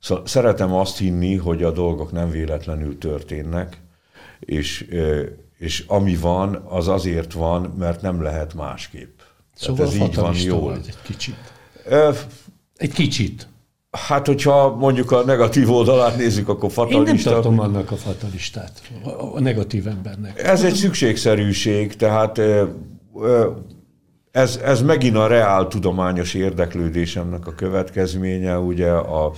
Szóval 0.00 0.26
szeretem 0.26 0.72
azt 0.74 0.98
hinni, 0.98 1.36
hogy 1.36 1.62
a 1.62 1.70
dolgok 1.70 2.12
nem 2.12 2.30
véletlenül 2.30 2.98
történnek, 2.98 3.80
és, 4.38 4.88
és 5.58 5.84
ami 5.86 6.16
van, 6.16 6.62
az 6.68 6.88
azért 6.88 7.32
van, 7.32 7.74
mert 7.78 8.02
nem 8.02 8.22
lehet 8.22 8.54
másképp. 8.54 9.18
Szóval 9.54 9.86
ez 9.86 9.94
így 9.94 10.14
van 10.14 10.34
jól. 10.34 10.74
egy 10.74 10.96
kicsit. 11.02 11.36
Egy 12.76 12.92
kicsit. 12.92 13.48
Hát, 13.90 14.26
hogyha 14.26 14.76
mondjuk 14.76 15.10
a 15.10 15.24
negatív 15.24 15.70
oldalát 15.70 16.16
nézzük, 16.16 16.48
akkor 16.48 16.70
fatalista. 16.70 17.08
Én 17.10 17.14
nem 17.14 17.42
tartom 17.42 17.60
annak 17.60 17.90
a 17.90 17.96
fatalistát, 17.96 18.82
a 19.34 19.40
negatív 19.40 19.86
embernek. 19.86 20.42
Ez 20.42 20.64
egy 20.64 20.74
szükségszerűség, 20.74 21.96
tehát 21.96 22.40
ez, 24.30 24.60
ez 24.64 24.82
megint 24.82 25.16
a 25.16 25.26
reál 25.26 25.68
tudományos 25.68 26.34
érdeklődésemnek 26.34 27.46
a 27.46 27.52
következménye, 27.52 28.58
ugye 28.58 28.90
a 28.90 29.32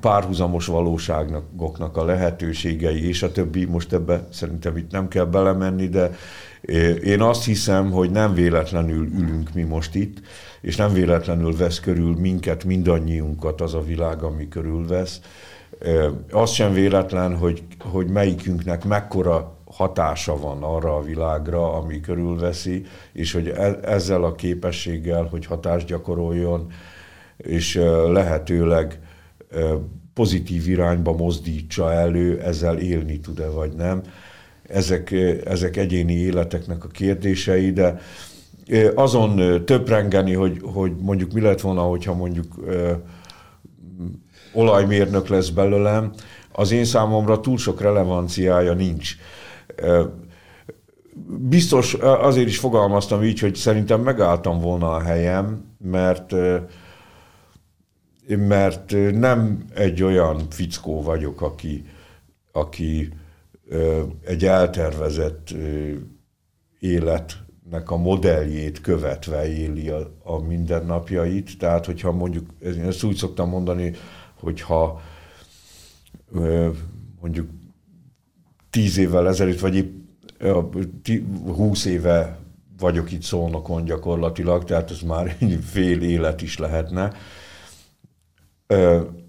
párhuzamos 0.00 0.66
valóságoknak 0.66 1.96
a 1.96 2.04
lehetőségei, 2.04 3.08
és 3.08 3.22
a 3.22 3.32
többi, 3.32 3.64
most 3.64 3.92
ebbe 3.92 4.26
szerintem 4.30 4.76
itt 4.76 4.90
nem 4.90 5.08
kell 5.08 5.24
belemenni, 5.24 5.88
de 5.88 6.10
én 7.04 7.20
azt 7.20 7.44
hiszem, 7.44 7.90
hogy 7.90 8.10
nem 8.10 8.34
véletlenül 8.34 9.06
ülünk 9.06 9.54
mi 9.54 9.62
most 9.62 9.94
itt, 9.94 10.20
és 10.60 10.76
nem 10.76 10.92
véletlenül 10.92 11.56
vesz 11.56 11.80
körül 11.80 12.16
minket, 12.16 12.64
mindannyiunkat 12.64 13.60
az 13.60 13.74
a 13.74 13.82
világ, 13.82 14.22
ami 14.22 14.48
körülvesz. 14.48 15.20
Az 16.30 16.50
sem 16.50 16.72
véletlen, 16.72 17.36
hogy, 17.36 17.62
hogy 17.78 18.08
melyikünknek 18.08 18.84
mekkora 18.84 19.56
hatása 19.64 20.38
van 20.38 20.62
arra 20.62 20.96
a 20.96 21.02
világra, 21.02 21.72
ami 21.72 22.00
körülveszi, 22.00 22.84
és 23.12 23.32
hogy 23.32 23.48
e, 23.48 23.78
ezzel 23.82 24.24
a 24.24 24.34
képességgel, 24.34 25.24
hogy 25.24 25.46
hatást 25.46 25.86
gyakoroljon, 25.86 26.72
és 27.36 27.74
lehetőleg 28.06 28.98
pozitív 30.14 30.68
irányba 30.68 31.12
mozdítsa 31.12 31.92
elő, 31.92 32.40
ezzel 32.40 32.78
élni 32.78 33.20
tud-e 33.20 33.48
vagy 33.48 33.72
nem. 33.72 34.02
Ezek, 34.62 35.12
ezek 35.44 35.76
egyéni 35.76 36.12
életeknek 36.12 36.84
a 36.84 36.88
kérdései, 36.88 37.72
de 37.72 38.00
azon 38.94 39.64
töprengeni, 39.64 40.32
hogy, 40.32 40.60
hogy 40.62 40.92
mondjuk 41.00 41.32
mi 41.32 41.40
lett 41.40 41.60
volna, 41.60 41.82
hogyha 41.82 42.14
mondjuk 42.14 42.54
ö, 42.66 42.92
olajmérnök 44.52 45.28
lesz 45.28 45.48
belőlem, 45.48 46.12
az 46.52 46.70
én 46.70 46.84
számomra 46.84 47.40
túl 47.40 47.58
sok 47.58 47.80
relevanciája 47.80 48.72
nincs. 48.72 49.16
Biztos 51.38 51.94
azért 51.94 52.48
is 52.48 52.58
fogalmaztam 52.58 53.22
így, 53.22 53.40
hogy 53.40 53.54
szerintem 53.54 54.00
megálltam 54.00 54.60
volna 54.60 54.94
a 54.94 55.02
helyem, 55.02 55.64
mert 55.78 56.34
mert 58.36 58.94
nem 59.12 59.64
egy 59.74 60.02
olyan 60.02 60.50
fickó 60.50 61.02
vagyok, 61.02 61.40
aki, 61.40 61.84
aki 62.52 63.12
egy 64.24 64.44
eltervezett 64.44 65.54
életnek 66.78 67.90
a 67.90 67.96
modelljét 67.96 68.80
követve 68.80 69.56
éli 69.56 69.88
a, 69.88 70.18
a 70.22 70.38
mindennapjait. 70.38 71.58
Tehát, 71.58 71.86
hogyha 71.86 72.12
mondjuk, 72.12 72.46
ezt 72.86 73.02
úgy 73.02 73.16
szoktam 73.16 73.48
mondani, 73.48 73.92
hogyha 74.40 75.00
mondjuk 77.20 77.48
tíz 78.70 78.98
évvel 78.98 79.28
ezelőtt, 79.28 79.60
vagy 79.60 79.74
épp 79.76 79.96
húsz 81.46 81.84
éve 81.84 82.38
vagyok 82.78 83.12
itt 83.12 83.22
szónokon 83.22 83.84
gyakorlatilag, 83.84 84.64
tehát 84.64 84.90
ez 84.90 85.00
már 85.00 85.36
egy 85.38 85.58
fél 85.64 86.02
élet 86.02 86.42
is 86.42 86.58
lehetne, 86.58 87.12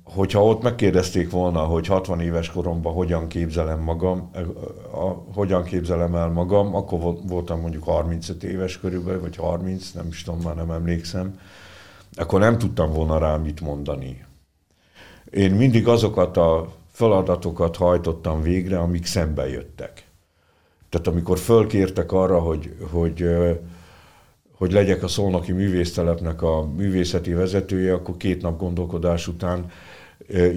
hogyha 0.03 0.43
ott 0.43 0.62
megkérdezték 0.62 1.31
volna, 1.31 1.60
hogy 1.60 1.88
60 1.88 2.19
éves 2.19 2.51
koromban 2.51 2.93
hogyan 2.93 3.27
képzelem 3.27 3.79
magam, 3.79 4.31
hogyan 5.34 5.63
képzelem 5.63 6.15
el 6.15 6.29
magam, 6.29 6.75
akkor 6.75 7.00
voltam 7.27 7.60
mondjuk 7.60 7.84
35 7.84 8.43
éves 8.43 8.79
körülbelül, 8.79 9.22
vagy 9.22 9.36
30, 9.36 9.91
nem 9.91 10.08
is 10.08 10.24
tudom, 10.24 10.39
már 10.39 10.55
nem 10.55 10.72
emlékszem, 10.72 11.39
akkor 12.15 12.39
nem 12.39 12.58
tudtam 12.58 12.91
volna 12.91 13.17
rá 13.17 13.38
mit 13.38 13.62
mondani. 13.62 14.25
Én 15.29 15.51
mindig 15.51 15.88
azokat 15.88 16.38
a 16.38 16.74
feladatokat 16.91 17.75
hajtottam 17.75 18.41
végre, 18.41 18.79
amik 18.79 19.05
szembe 19.05 19.50
jöttek. 19.50 20.08
Tehát 20.89 21.08
amikor 21.08 21.38
fölkértek 21.38 22.12
arra, 22.12 22.39
hogy, 22.39 22.75
hogy, 22.91 23.25
hogy 24.60 24.72
legyek 24.72 25.04
a 25.04 25.08
Szolnoki 25.08 25.51
Művésztelepnek 25.51 26.42
a 26.42 26.68
művészeti 26.78 27.34
vezetője, 27.34 27.94
akkor 27.94 28.18
két 28.18 28.42
nap 28.42 28.60
gondolkodás 28.60 29.28
után 29.28 29.66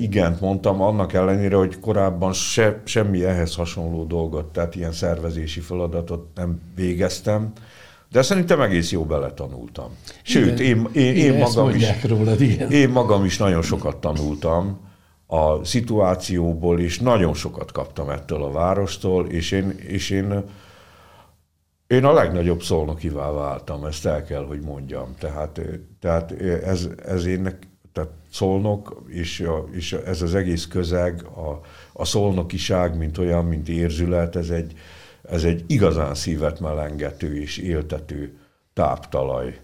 igent 0.00 0.40
mondtam, 0.40 0.80
annak 0.80 1.12
ellenére, 1.12 1.56
hogy 1.56 1.80
korábban 1.80 2.32
se, 2.32 2.80
semmi 2.84 3.24
ehhez 3.24 3.54
hasonló 3.54 4.04
dolgot, 4.04 4.52
tehát 4.52 4.74
ilyen 4.74 4.92
szervezési 4.92 5.60
feladatot 5.60 6.26
nem 6.34 6.60
végeztem, 6.74 7.52
de 8.10 8.22
szerintem 8.22 8.60
egész 8.60 8.92
jó 8.92 9.04
beletanultam. 9.04 9.96
Sőt, 10.22 10.60
én, 10.60 10.88
én, 10.92 11.14
én, 11.14 11.38
magam 11.38 11.68
is, 11.68 12.04
rólad, 12.04 12.40
igen. 12.40 12.70
én 12.70 12.88
magam 12.88 13.24
is 13.24 13.38
nagyon 13.38 13.62
sokat 13.62 13.96
tanultam 13.96 14.80
a 15.26 15.64
szituációból, 15.64 16.80
és 16.80 16.98
nagyon 16.98 17.34
sokat 17.34 17.72
kaptam 17.72 18.10
ettől 18.10 18.42
a 18.42 18.50
várostól, 18.50 19.26
és 19.26 19.50
én, 19.50 19.74
és 19.86 20.10
én, 20.10 20.44
én 21.92 22.04
a 22.04 22.12
legnagyobb 22.12 22.62
szolnokivá 22.62 23.30
váltam, 23.30 23.84
ezt 23.84 24.06
el 24.06 24.24
kell, 24.24 24.44
hogy 24.44 24.60
mondjam. 24.60 25.14
Tehát, 25.18 25.60
tehát 26.00 26.32
ez, 26.64 26.88
ez 27.06 27.24
én, 27.24 27.58
tehát 27.92 28.10
szolnok, 28.30 29.04
és, 29.08 29.40
a, 29.40 29.64
és 29.70 29.92
ez 29.92 30.22
az 30.22 30.34
egész 30.34 30.66
közeg, 30.66 31.24
a, 31.24 31.60
a 31.92 32.04
szolnokiság, 32.04 32.96
mint 32.96 33.18
olyan, 33.18 33.44
mint 33.44 33.68
érzület, 33.68 34.36
ez 34.36 34.50
egy, 34.50 34.72
ez 35.22 35.44
egy 35.44 35.64
igazán 35.66 36.14
szívet 36.14 36.60
melengető 36.60 37.40
és 37.40 37.58
éltető 37.58 38.38
táptalaj. 38.72 39.60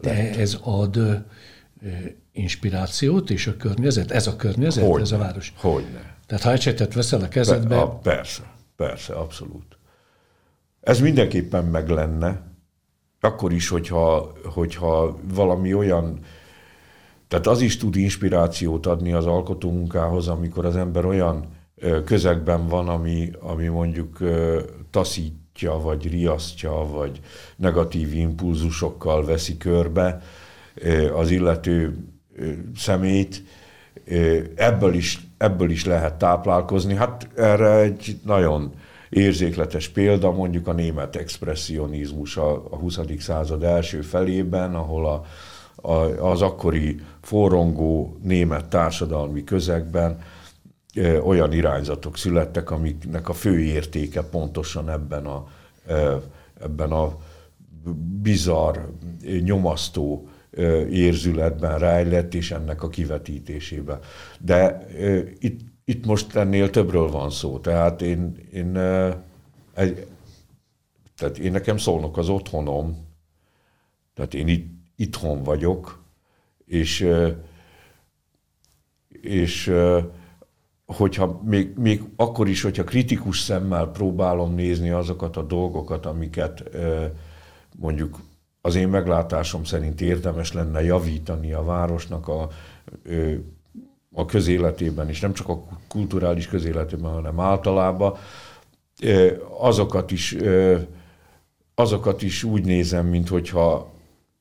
De 0.00 0.12
lett. 0.12 0.36
ez 0.36 0.58
ad 0.62 0.96
ö, 0.96 1.14
inspirációt 2.32 3.30
és 3.30 3.46
a 3.46 3.56
környezet? 3.56 4.10
Ez 4.10 4.26
a 4.26 4.36
környezet, 4.36 4.84
Hogyne. 4.84 5.02
ez 5.02 5.12
a 5.12 5.18
város? 5.18 5.52
Hogyne. 5.56 6.16
Tehát 6.26 6.42
ha 6.42 6.52
ecsetet 6.52 6.94
veszel 6.94 7.20
a 7.20 7.28
kezedbe... 7.28 7.68
Be, 7.68 7.80
a, 7.80 7.88
persze, 7.88 8.42
persze, 8.76 9.14
abszolút. 9.14 9.80
Ez 10.82 11.00
mindenképpen 11.00 11.64
meg 11.64 11.88
lenne, 11.88 12.42
akkor 13.20 13.52
is, 13.52 13.68
hogyha, 13.68 14.32
hogyha 14.44 15.18
valami 15.34 15.74
olyan, 15.74 16.18
tehát 17.28 17.46
az 17.46 17.60
is 17.60 17.76
tud 17.76 17.96
inspirációt 17.96 18.86
adni 18.86 19.12
az 19.12 19.26
alkotómunkához, 19.26 20.28
amikor 20.28 20.64
az 20.64 20.76
ember 20.76 21.04
olyan 21.04 21.46
közegben 22.04 22.66
van, 22.66 22.88
ami, 22.88 23.30
ami 23.40 23.66
mondjuk 23.66 24.18
taszítja, 24.90 25.72
vagy 25.72 26.10
riasztja, 26.10 26.70
vagy 26.70 27.20
negatív 27.56 28.14
impulzusokkal 28.14 29.24
veszi 29.24 29.56
körbe 29.56 30.22
az 31.14 31.30
illető 31.30 31.96
szemét, 32.76 33.42
ebből 34.54 34.94
is, 34.94 35.26
ebből 35.38 35.70
is 35.70 35.84
lehet 35.84 36.14
táplálkozni. 36.14 36.94
Hát 36.94 37.28
erre 37.36 37.78
egy 37.78 38.18
nagyon 38.24 38.72
érzékletes 39.12 39.88
példa, 39.88 40.32
mondjuk 40.32 40.68
a 40.68 40.72
német 40.72 41.16
expressionizmus 41.16 42.36
a, 42.36 42.52
a 42.70 42.76
20. 42.76 42.98
század 43.18 43.62
első 43.62 44.00
felében, 44.00 44.74
ahol 44.74 45.06
a, 45.06 45.24
a, 45.88 46.30
az 46.30 46.42
akkori 46.42 47.00
forrongó 47.20 48.16
német 48.22 48.64
társadalmi 48.64 49.44
közegben 49.44 50.18
olyan 51.24 51.52
irányzatok 51.52 52.16
születtek, 52.16 52.70
amiknek 52.70 53.28
a 53.28 53.32
fő 53.32 53.60
értéke 53.60 54.22
pontosan 54.22 54.90
ebben 54.90 55.26
a, 55.26 55.46
ebben 56.60 56.90
a 56.92 57.16
bizarr, 58.22 58.78
nyomasztó 59.42 60.28
érzületben 60.90 61.78
rejlett, 61.78 62.34
és 62.34 62.50
ennek 62.50 62.82
a 62.82 62.88
kivetítésében. 62.88 63.98
De 64.40 64.86
itt, 65.38 65.60
itt 65.92 66.06
most 66.06 66.36
ennél 66.36 66.70
többről 66.70 67.10
van 67.10 67.30
szó. 67.30 67.58
Tehát 67.58 68.02
én, 68.02 68.36
én, 68.52 68.76
egy, 69.74 70.06
tehát 71.16 71.38
én 71.38 71.52
nekem 71.52 71.76
szólnak 71.76 72.16
az 72.16 72.28
otthonom, 72.28 73.06
tehát 74.14 74.34
én 74.34 74.48
itt, 74.48 74.70
itthon 74.96 75.42
vagyok, 75.42 76.02
és, 76.64 77.08
és 79.08 79.74
hogyha 80.86 81.40
még, 81.44 81.76
még 81.76 82.02
akkor 82.16 82.48
is, 82.48 82.62
hogyha 82.62 82.84
kritikus 82.84 83.40
szemmel 83.40 83.86
próbálom 83.86 84.54
nézni 84.54 84.90
azokat 84.90 85.36
a 85.36 85.42
dolgokat, 85.42 86.06
amiket 86.06 86.62
mondjuk 87.76 88.18
az 88.60 88.74
én 88.74 88.88
meglátásom 88.88 89.64
szerint 89.64 90.00
érdemes 90.00 90.52
lenne 90.52 90.82
javítani 90.82 91.52
a 91.52 91.62
városnak 91.62 92.28
a, 92.28 92.48
a 94.12 94.24
közéletében, 94.24 95.08
és 95.08 95.20
nem 95.20 95.32
csak 95.32 95.48
a 95.48 95.64
kulturális 95.88 96.46
közéletében, 96.46 97.12
hanem 97.12 97.40
általában, 97.40 98.16
azokat 99.58 100.10
is, 100.10 100.36
azokat 101.74 102.22
is 102.22 102.44
úgy 102.44 102.64
nézem, 102.64 103.06
mint 103.06 103.28
hogyha, 103.28 103.92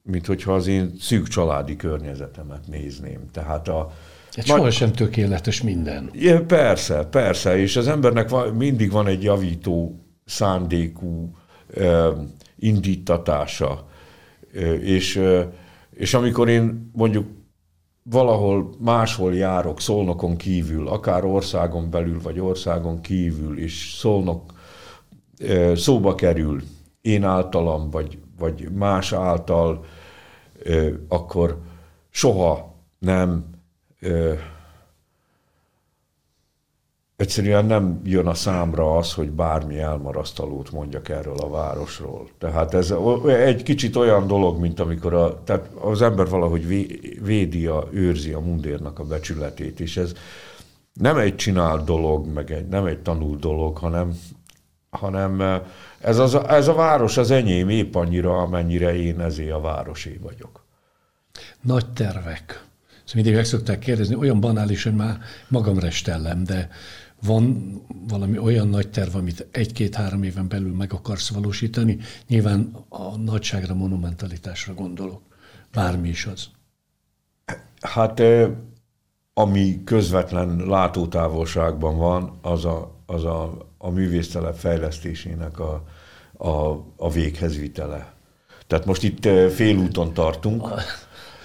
mint 0.04 0.26
hogyha 0.26 0.54
az 0.54 0.68
én 0.68 0.94
szűk 1.00 1.28
családi 1.28 1.76
környezetemet 1.76 2.68
nézném. 2.68 3.30
Tehát 3.32 3.68
a, 3.68 3.92
egy 4.34 4.46
soha 4.46 4.72
sem 4.72 4.92
tökéletes 4.92 5.62
minden. 5.62 6.10
Ja, 6.14 6.46
persze, 6.46 7.06
persze, 7.06 7.58
és 7.58 7.76
az 7.76 7.88
embernek 7.88 8.30
van, 8.30 8.54
mindig 8.54 8.92
van 8.92 9.08
egy 9.08 9.24
javító 9.24 10.06
szándékú 10.26 11.36
indítatása, 12.56 13.88
és, 14.82 15.22
és 15.94 16.14
amikor 16.14 16.50
én 16.50 16.92
mondjuk 16.94 17.26
valahol 18.04 18.70
máshol 18.80 19.36
járok, 19.36 19.80
szolnokon 19.80 20.38
kívül, 20.38 20.88
akár 20.88 21.26
országon 21.26 21.90
belül, 21.90 22.22
vagy 22.22 22.40
országon 22.40 23.02
kívül, 23.02 23.60
és 23.60 23.96
szolnok 23.98 24.54
szóba 25.76 26.16
kerül 26.16 26.62
én 27.02 27.24
általam, 27.24 27.90
vagy, 27.90 28.18
vagy 28.38 28.72
más 28.72 29.14
által, 29.14 29.86
akkor 31.08 31.62
soha 32.10 32.76
nem 33.00 33.46
egyszerűen 37.22 37.66
nem 37.66 38.02
jön 38.04 38.28
a 38.28 38.34
számra 38.34 38.98
az, 38.98 39.14
hogy 39.14 39.30
bármi 39.30 39.80
elmarasztalót 39.80 40.72
mondjak 40.72 41.10
erről 41.10 41.38
a 41.38 41.50
városról. 41.50 42.30
Tehát 42.38 42.74
ez 42.74 42.94
egy 43.28 43.64
kicsit 43.64 43.96
olyan 43.96 44.28
dolog, 44.28 44.60
mint 44.60 44.80
amikor 44.80 45.14
a, 45.14 45.44
tehát 45.44 45.70
az 45.82 46.02
ember 46.02 46.28
valahogy 46.28 46.68
védi, 47.24 47.66
a, 47.66 47.88
őrzi 47.92 48.32
a 48.32 48.40
mundérnak 48.40 49.00
a 49.00 49.04
becsületét, 49.04 49.80
és 49.80 49.98
ez 49.98 50.14
nem 50.94 51.18
egy 51.18 51.36
csinált 51.36 51.86
dolog, 51.86 52.28
meg 52.34 52.52
egy, 52.52 52.68
nem 52.68 52.86
egy 52.86 53.00
tanult 53.00 53.40
dolog, 53.40 53.78
hanem, 53.78 54.20
hanem 54.90 55.62
ez, 56.00 56.18
az, 56.18 56.36
ez 56.36 56.68
a 56.68 56.74
város 56.74 57.18
az 57.18 57.32
enyém 57.32 57.70
épp 57.70 57.96
annyira, 57.96 58.38
amennyire 58.38 58.96
én 58.96 59.20
ezé 59.20 59.50
a 59.50 59.60
városé 59.60 60.20
vagyok. 60.22 60.66
Nagy 61.62 61.86
tervek. 61.94 62.66
Ezt 63.06 63.14
mindig 63.14 63.36
meg 63.36 63.46
szokták 63.46 63.80
kérdezni, 63.80 64.16
olyan 64.16 64.40
banális, 64.40 64.84
hogy 64.84 64.96
már 64.96 65.18
magam 65.48 65.80
restellem, 65.80 66.44
de 66.44 66.70
van 67.22 67.74
valami 68.08 68.38
olyan 68.38 68.68
nagy 68.68 68.90
terv, 68.90 69.16
amit 69.16 69.48
egy-két-három 69.52 70.24
éven 70.24 70.48
belül 70.48 70.76
meg 70.76 70.94
akarsz 70.94 71.30
valósítani? 71.30 71.98
Nyilván 72.28 72.76
a 72.90 73.18
nagyságra, 73.18 73.74
monumentalitásra 73.74 74.74
gondolok. 74.74 75.22
Bármi 75.74 76.10
is 76.10 76.26
az. 76.26 76.50
Hát 77.82 78.22
ami 79.34 79.84
közvetlen 79.84 80.66
látótávolságban 80.68 81.98
van, 81.98 82.38
az 82.42 82.66
a, 82.66 82.96
az 83.06 83.24
a, 83.24 83.68
a 83.78 83.90
művésztelep 83.90 84.56
fejlesztésének 84.56 85.60
a, 85.60 85.84
a, 86.38 86.86
a 86.98 87.10
véghez 87.10 87.58
vitele. 87.58 88.14
Tehát 88.68 88.86
most 88.86 89.04
itt 89.04 89.28
félúton 89.54 90.14
tartunk. 90.14 90.68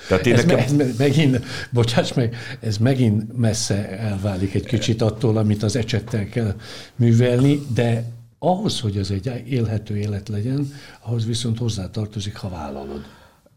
Tehát 0.08 0.26
én 0.26 0.34
ez, 0.34 0.44
nekem... 0.44 0.76
me, 0.76 0.84
ez 0.84 0.96
megint, 0.96 1.40
bocsáss 1.70 2.12
meg, 2.12 2.36
ez 2.60 2.76
megint 2.76 3.38
messze 3.38 3.98
elválik 3.98 4.54
egy 4.54 4.66
kicsit 4.66 5.02
attól, 5.02 5.36
amit 5.36 5.62
az 5.62 5.76
ecsettel 5.76 6.28
kell 6.28 6.54
művelni, 6.96 7.60
de 7.74 8.04
ahhoz, 8.38 8.80
hogy 8.80 8.98
az 8.98 9.10
egy 9.10 9.42
élhető 9.48 9.96
élet 9.96 10.28
legyen, 10.28 10.72
ahhoz 11.00 11.26
viszont 11.26 11.58
hozzátartozik, 11.58 12.36
ha 12.36 12.48
vállalod. 12.48 13.00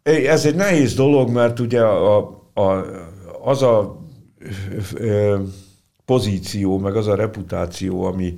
Ez 0.03 0.45
egy 0.45 0.55
nehéz 0.55 0.93
dolog, 0.93 1.29
mert 1.29 1.59
ugye 1.59 1.81
a, 1.81 2.17
a, 2.53 2.85
az 3.43 3.61
a 3.61 4.01
pozíció, 6.05 6.77
meg 6.77 6.95
az 6.95 7.07
a 7.07 7.15
reputáció, 7.15 8.03
ami, 8.03 8.35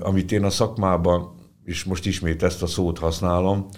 amit 0.00 0.32
én 0.32 0.44
a 0.44 0.50
szakmában, 0.50 1.34
és 1.64 1.84
most 1.84 2.06
ismét 2.06 2.42
ezt 2.42 2.62
a 2.62 2.66
szót 2.66 2.98
használom, 2.98 3.68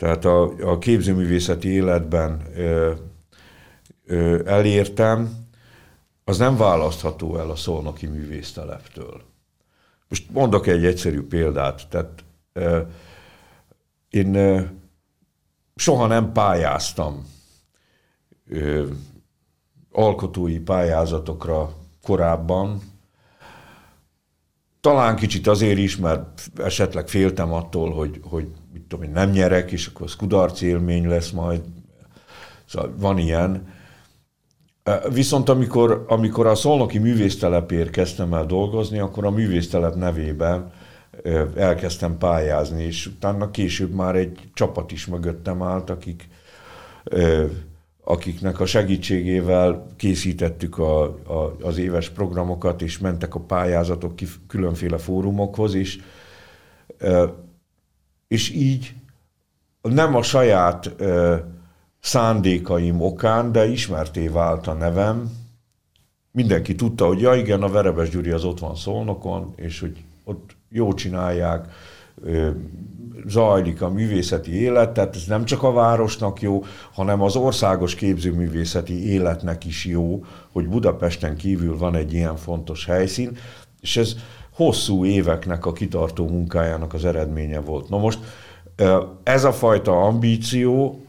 tehát 0.00 0.24
a, 0.24 0.42
a 0.70 0.78
képzőművészeti 0.78 1.68
életben 1.68 2.42
ö, 2.54 2.92
ö, 4.06 4.40
elértem, 4.46 5.46
az 6.24 6.38
nem 6.38 6.56
választható 6.56 7.38
el 7.38 7.50
a 7.50 7.56
szolnoki 7.56 8.06
művészteleptől. 8.06 9.22
Most 10.08 10.30
mondok 10.30 10.66
egy 10.66 10.84
egyszerű 10.84 11.22
példát. 11.22 11.88
Tehát 11.88 12.24
ö, 12.52 12.80
én 14.10 14.34
ö, 14.34 14.60
soha 15.74 16.06
nem 16.06 16.32
pályáztam 16.32 17.26
ö, 18.48 18.86
alkotói 19.92 20.58
pályázatokra 20.58 21.72
korábban, 22.02 22.80
talán 24.80 25.16
kicsit 25.16 25.46
azért 25.46 25.78
is, 25.78 25.96
mert 25.96 26.50
esetleg 26.56 27.08
féltem 27.08 27.52
attól, 27.52 27.92
hogy, 27.92 28.20
hogy 28.22 28.48
mit 28.72 28.82
tudom 28.82 29.04
én, 29.04 29.10
nem 29.10 29.30
nyerek, 29.30 29.72
és 29.72 29.86
akkor 29.86 30.06
az 30.06 30.16
kudarc 30.16 30.60
élmény 30.60 31.08
lesz 31.08 31.30
majd. 31.30 31.60
Szóval 32.66 32.94
van 32.96 33.18
ilyen. 33.18 33.68
Viszont 35.12 35.48
amikor, 35.48 36.04
amikor 36.08 36.46
a 36.46 36.54
Szolnoki 36.54 36.98
művésztelepért 36.98 37.90
kezdtem 37.90 38.34
el 38.34 38.46
dolgozni, 38.46 38.98
akkor 38.98 39.24
a 39.24 39.30
művésztelep 39.30 39.94
nevében 39.94 40.72
elkezdtem 41.56 42.18
pályázni, 42.18 42.82
és 42.82 43.06
utána 43.06 43.50
később 43.50 43.94
már 43.94 44.16
egy 44.16 44.50
csapat 44.54 44.92
is 44.92 45.06
mögöttem 45.06 45.62
állt, 45.62 45.90
akik, 45.90 46.28
akiknek 48.04 48.60
a 48.60 48.66
segítségével 48.66 49.86
készítettük 49.96 50.78
a, 50.78 51.02
a, 51.04 51.56
az 51.62 51.78
éves 51.78 52.08
programokat, 52.08 52.82
és 52.82 52.98
mentek 52.98 53.34
a 53.34 53.40
pályázatok 53.40 54.12
különféle 54.46 54.98
fórumokhoz, 54.98 55.74
és, 55.74 55.98
és 58.30 58.50
így 58.50 58.94
nem 59.82 60.14
a 60.14 60.22
saját 60.22 60.90
szándékaim 62.00 63.00
okán, 63.00 63.52
de 63.52 63.66
ismerté 63.66 64.28
vált 64.28 64.66
a 64.66 64.72
nevem. 64.72 65.30
Mindenki 66.30 66.74
tudta, 66.74 67.06
hogy 67.06 67.20
ja 67.20 67.34
igen, 67.34 67.62
a 67.62 67.68
Verebes 67.68 68.08
Gyuri 68.08 68.30
az 68.30 68.44
ott 68.44 68.58
van 68.58 68.76
Szolnokon, 68.76 69.52
és 69.56 69.80
hogy 69.80 70.04
ott 70.24 70.56
jó 70.68 70.94
csinálják, 70.94 71.68
zajlik 73.26 73.82
a 73.82 73.90
művészeti 73.90 74.60
élet, 74.60 74.90
tehát 74.90 75.16
ez 75.16 75.24
nem 75.24 75.44
csak 75.44 75.62
a 75.62 75.72
városnak 75.72 76.42
jó, 76.42 76.64
hanem 76.92 77.22
az 77.22 77.36
országos 77.36 77.94
képzőművészeti 77.94 79.10
életnek 79.10 79.64
is 79.64 79.84
jó, 79.84 80.24
hogy 80.52 80.68
Budapesten 80.68 81.36
kívül 81.36 81.78
van 81.78 81.94
egy 81.94 82.12
ilyen 82.12 82.36
fontos 82.36 82.86
helyszín, 82.86 83.36
és 83.80 83.96
ez 83.96 84.16
hosszú 84.64 85.04
éveknek 85.04 85.66
a 85.66 85.72
kitartó 85.72 86.28
munkájának 86.28 86.94
az 86.94 87.04
eredménye 87.04 87.60
volt. 87.60 87.88
Na 87.88 87.98
most 87.98 88.18
ez 89.22 89.44
a 89.44 89.52
fajta 89.52 90.02
ambíció 90.02 91.00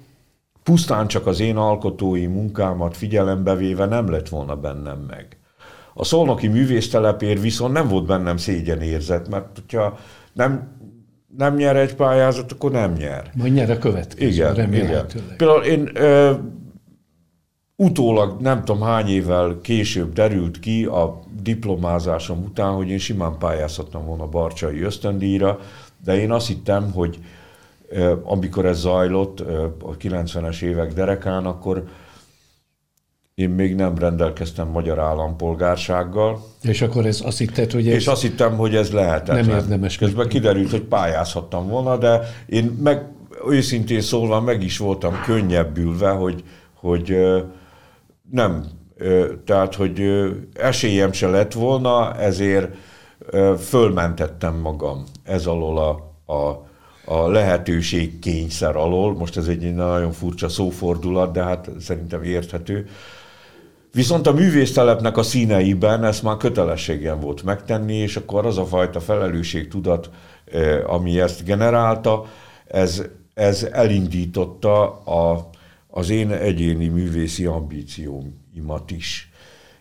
pusztán 0.63 1.07
csak 1.07 1.27
az 1.27 1.39
én 1.39 1.55
alkotói 1.55 2.25
munkámat 2.25 2.97
figyelembe 2.97 3.55
véve 3.55 3.85
nem 3.85 4.09
lett 4.09 4.29
volna 4.29 4.55
bennem 4.55 5.05
meg. 5.09 5.37
A 5.93 6.03
szolnoki 6.03 6.47
művésztelepér 6.47 7.39
viszont 7.39 7.73
nem 7.73 7.87
volt 7.87 8.05
bennem 8.05 8.37
szégyenérzet, 8.37 9.29
mert 9.29 9.47
hogyha 9.53 9.97
nem, 10.33 10.77
nem 11.37 11.55
nyer 11.55 11.75
egy 11.75 11.95
pályázat, 11.95 12.51
akkor 12.51 12.71
nem 12.71 12.93
nyer. 12.93 13.31
Majd 13.35 13.53
nyer 13.53 13.69
a 13.69 13.77
következő, 13.77 14.27
igen, 14.27 14.73
igen. 14.73 15.05
Például 15.37 15.63
én 15.63 15.89
ö, 15.93 16.33
utólag 17.81 18.41
nem 18.41 18.63
tudom 18.63 18.81
hány 18.81 19.07
évvel 19.07 19.59
később 19.61 20.13
derült 20.13 20.59
ki 20.59 20.85
a 20.85 21.19
diplomázásom 21.41 22.43
után, 22.43 22.71
hogy 22.71 22.89
én 22.89 22.97
simán 22.97 23.37
pályázhattam 23.37 24.05
volna 24.05 24.25
Barcsai 24.25 24.81
ösztöndíjra, 24.81 25.59
de 26.03 26.19
én 26.19 26.31
azt 26.31 26.47
hittem, 26.47 26.91
hogy 26.91 27.19
amikor 28.23 28.65
ez 28.65 28.79
zajlott 28.79 29.39
a 29.81 29.97
90-es 29.97 30.61
évek 30.61 30.93
derekán, 30.93 31.45
akkor 31.45 31.83
én 33.35 33.49
még 33.49 33.75
nem 33.75 33.97
rendelkeztem 33.97 34.67
magyar 34.67 34.99
állampolgársággal. 34.99 36.43
És 36.61 36.81
akkor 36.81 37.05
ez 37.05 37.21
azt 37.25 37.37
hitted, 37.37 37.71
hogy 37.71 37.87
ez 37.87 37.93
És 37.93 38.07
azt 38.07 38.21
hittem, 38.21 38.57
hogy 38.57 38.75
ez 38.75 38.91
lehetetlen. 38.91 39.45
Nem 39.45 39.55
érdemes. 39.57 39.97
Közben 39.97 40.27
kiderült, 40.27 40.71
hogy 40.71 40.83
pályázhattam 40.83 41.67
volna, 41.67 41.97
de 41.97 42.21
én 42.45 42.77
meg, 42.83 43.05
őszintén 43.49 44.01
szólva 44.01 44.41
meg 44.41 44.63
is 44.63 44.77
voltam 44.77 45.21
könnyebbülve, 45.25 46.09
hogy, 46.09 46.43
hogy 46.73 47.15
nem, 48.31 48.65
tehát, 49.45 49.75
hogy 49.75 50.01
esélyem 50.53 51.11
se 51.11 51.27
lett 51.27 51.53
volna, 51.53 52.15
ezért 52.15 52.75
fölmentettem 53.57 54.55
magam 54.55 55.03
ez 55.23 55.45
alól 55.45 55.77
a, 55.77 56.33
a 56.33 56.69
a 57.05 57.27
lehetőség 57.27 58.19
kényszer 58.19 58.75
alól. 58.75 59.13
Most 59.13 59.37
ez 59.37 59.47
egy 59.47 59.73
nagyon 59.73 60.11
furcsa 60.11 60.49
szófordulat, 60.49 61.31
de 61.31 61.43
hát 61.43 61.69
szerintem 61.79 62.23
érthető. 62.23 62.87
Viszont 63.93 64.27
a 64.27 64.33
művésztelepnek 64.33 65.17
a 65.17 65.23
színeiben 65.23 66.03
ezt 66.03 66.23
már 66.23 66.37
kötelességem 66.37 67.19
volt 67.19 67.43
megtenni, 67.43 67.95
és 67.95 68.15
akkor 68.15 68.45
az 68.45 68.57
a 68.57 68.65
fajta 68.65 68.99
felelősségtudat, 68.99 70.09
ami 70.87 71.19
ezt 71.19 71.43
generálta, 71.43 72.25
ez, 72.67 73.03
ez 73.33 73.63
elindította 73.71 74.99
a, 74.99 75.49
az 75.91 76.09
én 76.09 76.31
egyéni 76.31 76.87
művészi 76.87 77.45
ambícióimat 77.45 78.91
is. 78.91 79.31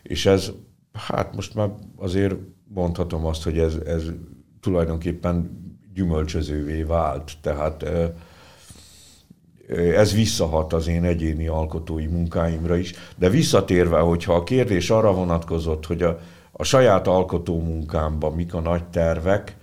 És 0.03 0.25
ez, 0.25 0.51
hát 0.93 1.35
most 1.35 1.55
már 1.55 1.69
azért 1.95 2.35
mondhatom 2.67 3.25
azt, 3.25 3.43
hogy 3.43 3.57
ez, 3.57 3.75
ez 3.85 4.03
tulajdonképpen 4.59 5.59
gyümölcsözővé 5.93 6.83
vált. 6.83 7.31
Tehát 7.41 7.83
eh, 7.83 8.09
ez 9.95 10.13
visszahat 10.13 10.73
az 10.73 10.87
én 10.87 11.03
egyéni 11.03 11.47
alkotói 11.47 12.05
munkáimra 12.05 12.75
is. 12.75 12.93
De 13.17 13.29
visszatérve, 13.29 13.99
hogyha 13.99 14.33
a 14.33 14.43
kérdés 14.43 14.89
arra 14.89 15.13
vonatkozott, 15.13 15.85
hogy 15.85 16.01
a, 16.01 16.19
a 16.51 16.63
saját 16.63 17.07
alkotó 17.07 17.59
munkámban 17.59 18.33
mik 18.33 18.53
a 18.53 18.59
nagy 18.59 18.83
tervek. 18.83 19.57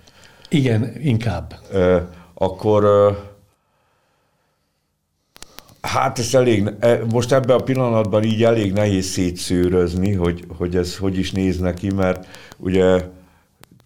Igen, 0.49 0.95
inkább. 0.99 1.53
Akkor 2.33 2.83
hát 5.81 6.19
ez 6.19 6.33
elég, 6.33 6.73
e, 6.79 6.99
most 7.11 7.31
ebben 7.31 7.57
a 7.57 7.63
pillanatban 7.63 8.23
így 8.23 8.43
elég 8.43 8.73
nehéz 8.73 9.05
szétszőrözni, 9.05 10.13
hogy, 10.13 10.45
hogy 10.57 10.75
ez 10.75 10.97
hogy 10.97 11.17
is 11.17 11.31
néz 11.31 11.59
neki, 11.59 11.93
mert 11.93 12.27
ugye 12.57 13.05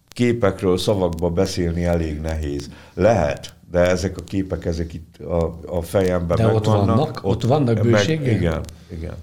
képekről 0.08 0.78
szavakba 0.78 1.30
beszélni 1.30 1.84
elég 1.84 2.20
nehéz. 2.20 2.70
Lehet, 2.94 3.54
de 3.72 3.80
ezek 3.80 4.18
a 4.18 4.24
képek, 4.24 4.66
ezek 4.66 4.94
itt 4.94 5.18
a, 5.18 5.60
a 5.66 5.82
fejemben 5.82 6.38
De 6.38 6.48
ott 6.48 6.66
vannak, 6.66 6.86
vannak, 6.86 7.20
ott 7.24 7.44
vannak 7.44 7.82
bőséggel? 7.82 8.26
Meg, 8.26 8.42
igen, 8.42 8.64
igen. 8.92 9.16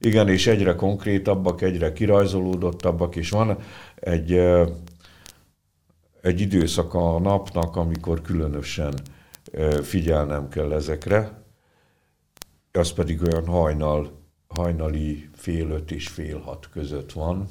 Igen, 0.00 0.28
és 0.28 0.46
egyre 0.46 0.74
konkrétabbak, 0.74 1.62
egyre 1.62 1.92
kirajzolódottabbak, 1.92 3.16
és 3.16 3.30
van 3.30 3.58
egy, 3.94 4.40
egy 6.22 6.40
időszak 6.40 6.94
a 6.94 7.18
napnak, 7.18 7.76
amikor 7.76 8.22
különösen 8.22 8.94
figyelnem 9.82 10.48
kell 10.48 10.72
ezekre, 10.72 11.45
az 12.76 12.92
pedig 12.92 13.22
olyan 13.22 13.46
hajnal, 13.46 14.10
hajnali 14.48 15.28
fél 15.34 15.70
öt 15.70 15.90
és 15.90 16.08
fél 16.08 16.38
hat 16.38 16.68
között 16.72 17.12
van, 17.12 17.46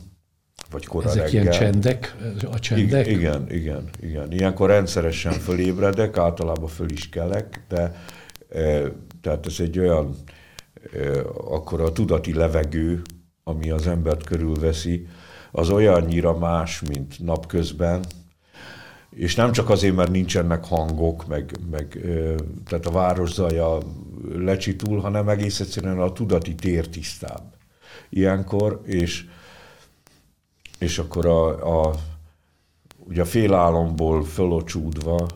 vagy 0.71 0.85
kora 0.85 1.09
Ezek 1.09 1.23
reggel. 1.23 1.41
ilyen 1.41 1.53
csendek, 1.53 2.15
a 2.51 2.59
csendek? 2.59 3.07
Igen, 3.07 3.51
igen, 3.51 3.89
igen. 4.01 4.31
Ilyenkor 4.31 4.69
rendszeresen 4.69 5.33
fölébredek, 5.33 6.17
általában 6.17 6.67
föl 6.67 6.89
is 6.89 7.09
kelek, 7.09 7.65
de 7.67 7.95
e, 8.49 8.91
tehát 9.21 9.45
ez 9.45 9.59
egy 9.59 9.79
olyan, 9.79 10.15
e, 10.93 11.19
akkor 11.47 11.81
a 11.81 11.91
tudati 11.91 12.33
levegő, 12.33 13.01
ami 13.43 13.69
az 13.69 13.87
embert 13.87 14.23
körülveszi, 14.23 15.07
az 15.51 15.69
olyannyira 15.69 16.37
más, 16.37 16.81
mint 16.81 17.19
napközben, 17.19 18.05
és 19.15 19.35
nem 19.35 19.51
csak 19.51 19.69
azért, 19.69 19.95
mert 19.95 20.11
nincsenek 20.11 20.65
hangok, 20.65 21.27
meg, 21.27 21.57
meg 21.71 21.99
tehát 22.65 22.85
a 22.85 22.91
város 22.91 23.33
zaja 23.33 23.77
lecsitul, 24.33 24.99
hanem 24.99 25.29
egész 25.29 25.59
egyszerűen 25.59 25.99
a 25.99 26.13
tudati 26.13 26.55
tér 26.55 26.87
tisztább 26.87 27.53
ilyenkor, 28.09 28.81
és 28.83 29.25
és 30.79 30.97
akkor 30.97 31.25
a, 31.25 31.87
a, 31.87 31.95
ugye 32.97 33.21
a 33.21 33.25
félálomból 33.25 34.23
fölocsúdva 34.23 35.27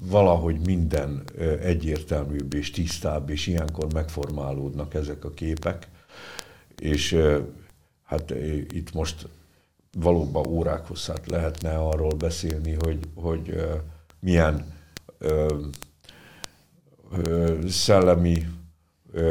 valahogy 0.00 0.60
minden 0.66 1.22
egyértelműbb 1.62 2.54
és 2.54 2.70
tisztább, 2.70 3.30
és 3.30 3.46
ilyenkor 3.46 3.92
megformálódnak 3.92 4.94
ezek 4.94 5.24
a 5.24 5.30
képek. 5.30 5.88
És 6.78 7.18
hát 8.04 8.34
itt 8.68 8.92
most 8.92 9.28
valóban 10.00 10.46
órák 10.46 10.86
hosszát 10.86 11.26
lehetne 11.26 11.78
arról 11.78 12.14
beszélni, 12.14 12.76
hogy, 12.84 12.98
hogy 13.14 13.54
milyen 14.20 14.74
szellemi 17.68 18.46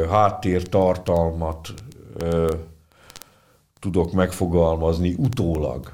háttértartalmat 0.08 1.74
tudok 3.78 4.12
megfogalmazni 4.12 5.14
utólag 5.18 5.92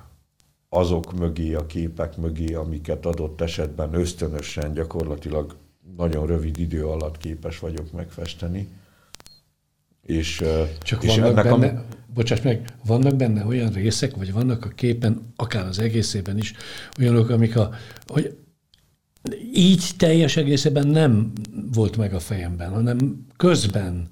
azok 0.68 1.18
mögé, 1.18 1.54
a 1.54 1.66
képek 1.66 2.16
mögé, 2.16 2.54
amiket 2.54 3.06
adott 3.06 3.40
esetben 3.40 3.94
ösztönösen, 3.94 4.72
gyakorlatilag 4.72 5.56
nagyon 5.96 6.26
rövid 6.26 6.58
idő 6.58 6.86
alatt 6.86 7.16
képes 7.18 7.58
vagyok 7.58 7.92
megfesteni. 7.92 8.68
És, 10.02 10.44
Csak 10.82 11.04
és 11.04 11.16
vannak 11.18 11.34
benne, 11.34 11.66
a... 11.66 11.84
bocsáss 12.14 12.40
meg, 12.40 12.64
vannak 12.84 13.16
benne 13.16 13.44
olyan 13.44 13.72
részek, 13.72 14.16
vagy 14.16 14.32
vannak 14.32 14.64
a 14.64 14.68
képen, 14.68 15.32
akár 15.36 15.66
az 15.66 15.78
egészében 15.78 16.38
is, 16.38 16.52
olyanok, 16.98 17.28
amik 17.28 17.56
a, 17.56 17.70
hogy 18.06 18.36
így 19.54 19.84
teljes 19.96 20.36
egészében 20.36 20.86
nem 20.86 21.32
volt 21.72 21.96
meg 21.96 22.14
a 22.14 22.20
fejemben, 22.20 22.70
hanem 22.70 23.26
közben 23.36 24.08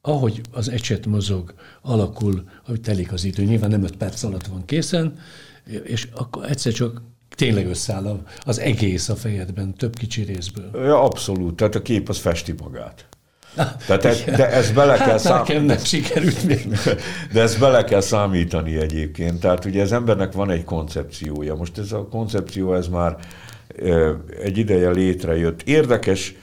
ahogy 0.00 0.40
az 0.50 0.68
ecset 0.68 1.06
mozog, 1.06 1.54
alakul, 1.82 2.44
ahogy 2.64 2.80
telik 2.80 3.12
az 3.12 3.24
idő, 3.24 3.44
nyilván 3.44 3.70
nem 3.70 3.82
öt 3.82 3.96
perc 3.96 4.22
alatt 4.22 4.46
van 4.46 4.64
készen, 4.64 5.18
és 5.84 6.08
akkor 6.14 6.50
egyszer 6.50 6.72
csak 6.72 7.02
tényleg 7.34 7.66
összeáll 7.66 8.26
az 8.40 8.58
egész 8.58 9.08
a 9.08 9.16
fejedben, 9.16 9.74
több 9.74 9.96
kicsi 9.96 10.22
részből. 10.22 10.70
Ja, 10.74 11.02
abszolút, 11.02 11.56
tehát 11.56 11.74
a 11.74 11.82
kép 11.82 12.08
az 12.08 12.18
festi 12.18 12.54
magát. 12.62 13.08
Tehát 13.86 14.04
ez, 14.04 14.22
de 14.24 14.50
ezt 14.50 14.74
bele 14.74 14.96
hát 14.96 15.06
kell 15.06 15.18
számítani. 15.18 15.66
nem 15.66 15.78
sikerült 15.78 16.42
még. 16.44 16.68
De 17.32 17.40
ezt 17.40 17.58
bele 17.58 17.84
kell 17.84 18.00
számítani 18.00 18.76
egyébként. 18.76 19.40
Tehát 19.40 19.64
ugye 19.64 19.82
az 19.82 19.92
embernek 19.92 20.32
van 20.32 20.50
egy 20.50 20.64
koncepciója. 20.64 21.54
Most 21.54 21.78
ez 21.78 21.92
a 21.92 22.08
koncepció, 22.08 22.74
ez 22.74 22.88
már 22.88 23.16
egy 24.42 24.58
ideje 24.58 24.90
létrejött. 24.90 25.62
Érdekes 25.62 26.34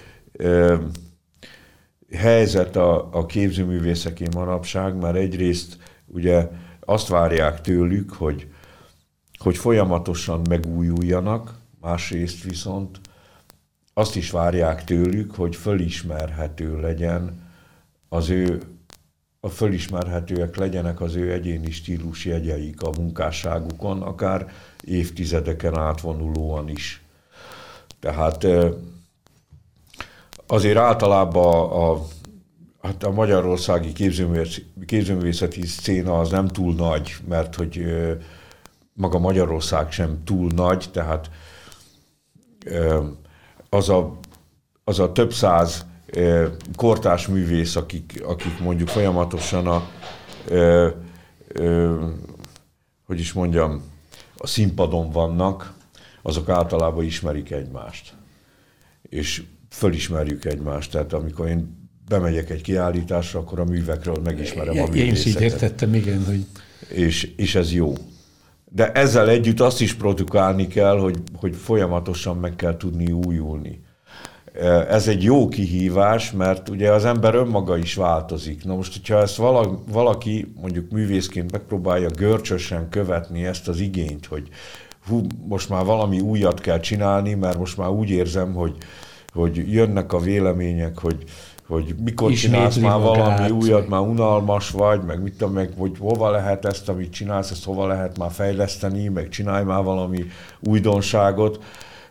helyzet 2.12 2.76
a, 2.76 3.10
a 3.12 3.26
képzőművészeké 3.26 4.26
manapság, 4.36 4.95
mert 4.95 5.15
egyrészt 5.15 5.78
ugye 6.08 6.48
azt 6.80 7.08
várják 7.08 7.62
tőlük, 7.62 8.13
hogy, 8.13 8.48
hogy 9.38 9.58
folyamatosan 9.58 10.41
megújuljanak, 10.50 11.54
másrészt 11.82 12.43
viszont 12.43 13.00
azt 14.00 14.16
is 14.16 14.32
várják 14.32 14.84
tőlük, 14.84 15.36
hogy 15.36 15.56
fölismerhető 15.56 16.80
legyen 16.80 17.48
az 18.10 18.30
ő, 18.30 18.62
a 19.40 19.50
fölismerhetőek 19.50 20.56
legyenek 20.56 21.02
az 21.02 21.16
ő 21.16 21.32
egyéni 21.32 21.72
stílus 21.72 22.26
jegyeik 22.26 22.82
a 22.82 22.92
munkásságukon, 22.98 24.02
akár 24.02 24.52
évtizedeken 24.84 25.78
átvonulóan 25.78 26.70
is. 26.70 27.04
Tehát 28.00 28.48
azért 30.48 30.78
általában 30.78 31.70
a, 31.70 31.92
a, 31.92 32.06
hát 32.82 33.04
a 33.04 33.12
magyarországi 33.12 33.92
képzőművészeti 34.86 35.66
széna 35.66 36.20
az 36.20 36.30
nem 36.30 36.48
túl 36.48 36.74
nagy, 36.74 37.16
mert 37.28 37.56
hogy 37.56 37.86
maga 38.94 39.20
Magyarország 39.20 39.92
sem 39.92 40.24
túl 40.24 40.52
nagy, 40.52 40.86
tehát 40.92 41.30
az 43.69 43.89
a, 43.89 44.19
az 44.84 44.99
a 44.99 45.12
több 45.12 45.34
száz 45.34 45.86
kortás 46.75 47.27
művész, 47.27 47.75
akik, 47.75 48.21
akik 48.25 48.60
mondjuk 48.60 48.88
folyamatosan 48.88 49.67
a, 49.67 49.89
ö, 50.47 50.89
ö, 51.47 52.05
hogy 53.05 53.19
is 53.19 53.34
mondjam, 53.34 53.84
a 54.38 54.47
színpadon 54.47 55.12
vannak, 55.12 55.73
azok 56.21 56.49
általában 56.49 57.03
ismerik 57.03 57.51
egymást. 57.51 58.13
És 59.10 59.43
fölismerjük 59.69 60.45
egymást. 60.45 60.91
Tehát 60.91 61.13
amikor 61.13 61.47
én 61.47 61.89
bemegyek 62.08 62.49
egy 62.49 62.62
kiállításra, 62.62 63.39
akkor 63.39 63.60
a 63.60 63.65
művekről 63.65 64.17
megismerem 64.23 64.77
a 64.77 64.86
művészetet. 64.86 65.08
Én 65.08 65.12
is 65.13 65.25
így 65.25 65.41
értettem, 65.41 65.93
igen, 65.93 66.25
hogy... 66.25 66.45
És, 66.88 67.23
és 67.36 67.55
ez 67.55 67.73
jó. 67.73 67.93
De 68.69 68.91
ezzel 68.91 69.29
együtt 69.29 69.60
azt 69.60 69.82
is 69.82 69.93
produkálni 69.93 70.67
kell, 70.67 70.99
hogy, 70.99 71.17
hogy 71.36 71.55
folyamatosan 71.55 72.38
meg 72.38 72.55
kell 72.55 72.77
tudni 72.77 73.12
újulni. 73.12 73.82
Ez 74.89 75.08
egy 75.08 75.23
jó 75.23 75.47
kihívás, 75.47 76.32
mert 76.32 76.69
ugye 76.69 76.91
az 76.91 77.05
ember 77.05 77.36
önmaga 77.36 77.77
is 77.77 77.95
változik. 77.95 78.63
Na 78.63 78.75
most, 78.75 78.93
hogyha 78.93 79.21
ezt 79.21 79.41
valaki 79.91 80.53
mondjuk 80.62 80.91
művészként 80.91 81.51
megpróbálja 81.51 82.10
görcsösen 82.10 82.89
követni 82.89 83.45
ezt 83.45 83.67
az 83.67 83.79
igényt, 83.79 84.25
hogy 84.25 84.49
hú, 85.08 85.21
most 85.47 85.69
már 85.69 85.86
valami 85.86 86.19
újat 86.19 86.60
kell 86.60 86.79
csinálni, 86.79 87.34
mert 87.34 87.58
most 87.58 87.77
már 87.77 87.89
úgy 87.89 88.10
érzem, 88.10 88.53
hogy, 88.53 88.77
hogy 89.34 89.71
jönnek 89.73 90.13
a 90.13 90.19
vélemények, 90.19 90.99
hogy, 90.99 91.23
hogy 91.69 91.95
mikor 92.03 92.32
Ismétli 92.32 92.58
csinálsz 92.58 92.77
már 92.77 92.99
magát. 92.99 93.38
valami 93.38 93.51
újat, 93.51 93.88
már 93.88 94.01
unalmas 94.01 94.69
vagy, 94.69 95.01
meg 95.01 95.21
mit 95.21 95.34
tudom, 95.38 95.53
meg 95.53 95.69
hogy 95.77 95.91
hova 95.99 96.32
lehet 96.32 96.65
ezt, 96.65 96.89
amit 96.89 97.12
csinálsz, 97.12 97.51
ezt 97.51 97.63
hova 97.63 97.88
lehet 97.88 98.17
már 98.17 98.32
fejleszteni, 98.32 99.08
meg 99.08 99.29
csinálj 99.29 99.63
már 99.63 99.84
valami 99.84 100.25
újdonságot. 100.60 101.63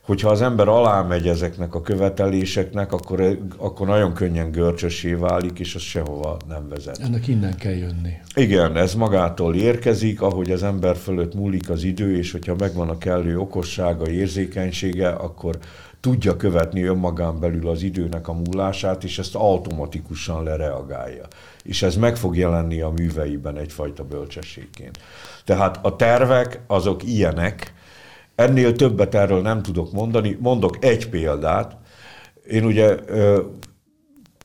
Hogyha 0.02 0.28
az 0.28 0.42
ember 0.42 0.68
alámegy 0.68 1.28
ezeknek 1.28 1.74
a 1.74 1.80
követeléseknek, 1.80 2.92
akkor, 2.92 3.38
akkor 3.56 3.86
nagyon 3.86 4.14
könnyen 4.14 4.50
görcsösé 4.50 5.12
válik, 5.12 5.58
és 5.58 5.74
az 5.74 5.80
sehova 5.80 6.36
nem 6.48 6.68
vezet. 6.68 6.98
Ennek 6.98 7.28
innen 7.28 7.56
kell 7.56 7.72
jönni. 7.72 8.12
Igen, 8.34 8.76
ez 8.76 8.94
magától 8.94 9.54
érkezik, 9.54 10.20
ahogy 10.20 10.50
az 10.50 10.62
ember 10.62 10.96
fölött 10.96 11.34
múlik 11.34 11.70
az 11.70 11.82
idő, 11.82 12.16
és 12.16 12.32
hogyha 12.32 12.54
megvan 12.58 12.88
a 12.88 12.98
kellő 12.98 13.38
okossága, 13.38 14.10
érzékenysége, 14.10 15.08
akkor 15.08 15.58
tudja 16.00 16.36
követni 16.36 16.82
önmagán 16.82 17.40
belül 17.40 17.68
az 17.68 17.82
időnek 17.82 18.28
a 18.28 18.32
múlását, 18.32 19.04
és 19.04 19.18
ezt 19.18 19.34
automatikusan 19.34 20.42
lereagálja. 20.42 21.26
És 21.62 21.82
ez 21.82 21.96
meg 21.96 22.16
fog 22.16 22.36
jelenni 22.36 22.80
a 22.80 22.88
műveiben 22.88 23.56
egyfajta 23.56 24.04
bölcsességként. 24.04 24.98
Tehát 25.44 25.78
a 25.82 25.96
tervek 25.96 26.60
azok 26.66 27.04
ilyenek, 27.04 27.74
ennél 28.34 28.72
többet 28.72 29.14
erről 29.14 29.40
nem 29.40 29.62
tudok 29.62 29.92
mondani. 29.92 30.36
Mondok 30.40 30.84
egy 30.84 31.08
példát. 31.08 31.76
Én 32.48 32.64
ugye 32.64 32.96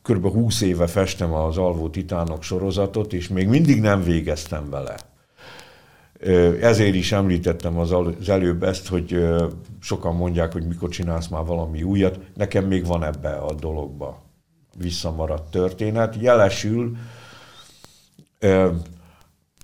kb. 0.02 0.32
20 0.32 0.62
éve 0.62 0.88
festem 0.88 1.34
az 1.34 1.58
Alvó 1.58 1.90
Titánok 1.90 2.44
sorozatot, 2.44 3.14
és 3.14 3.28
még 3.28 3.48
mindig 3.48 3.82
nem 3.82 4.04
végeztem 4.04 4.70
vele. 4.70 4.96
Ezért 6.62 6.96
is 6.96 7.12
említettem 7.12 7.78
az 7.78 7.96
előbb 8.30 8.64
ezt, 8.64 8.88
hogy 8.88 9.26
sokan 9.80 10.16
mondják, 10.16 10.52
hogy 10.52 10.68
mikor 10.68 10.90
csinálsz 10.90 11.28
már 11.28 11.46
valami 11.46 11.84
újat. 11.84 12.20
Nekem 12.36 12.66
még 12.66 12.86
van 12.86 13.04
ebbe 13.04 13.30
a 13.30 13.54
dologba 13.54 14.22
visszamaradt 14.78 15.52
történet. 15.52 16.16
Jelesül, 16.20 16.96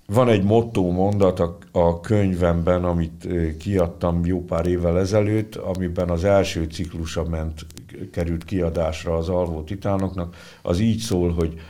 van 0.06 0.28
egy 0.28 0.42
motto 0.42 0.90
mondat 0.90 1.40
a, 1.72 2.00
könyvemben, 2.00 2.84
amit 2.84 3.26
kiadtam 3.58 4.24
jó 4.24 4.44
pár 4.44 4.66
évvel 4.66 4.98
ezelőtt, 4.98 5.54
amiben 5.54 6.10
az 6.10 6.24
első 6.24 6.64
ciklusa 6.64 7.24
ment, 7.24 7.66
került 8.12 8.44
kiadásra 8.44 9.16
az 9.16 9.28
alvó 9.28 9.62
titánoknak. 9.62 10.36
Az 10.62 10.78
így 10.78 10.98
szól, 10.98 11.32
hogy 11.32 11.60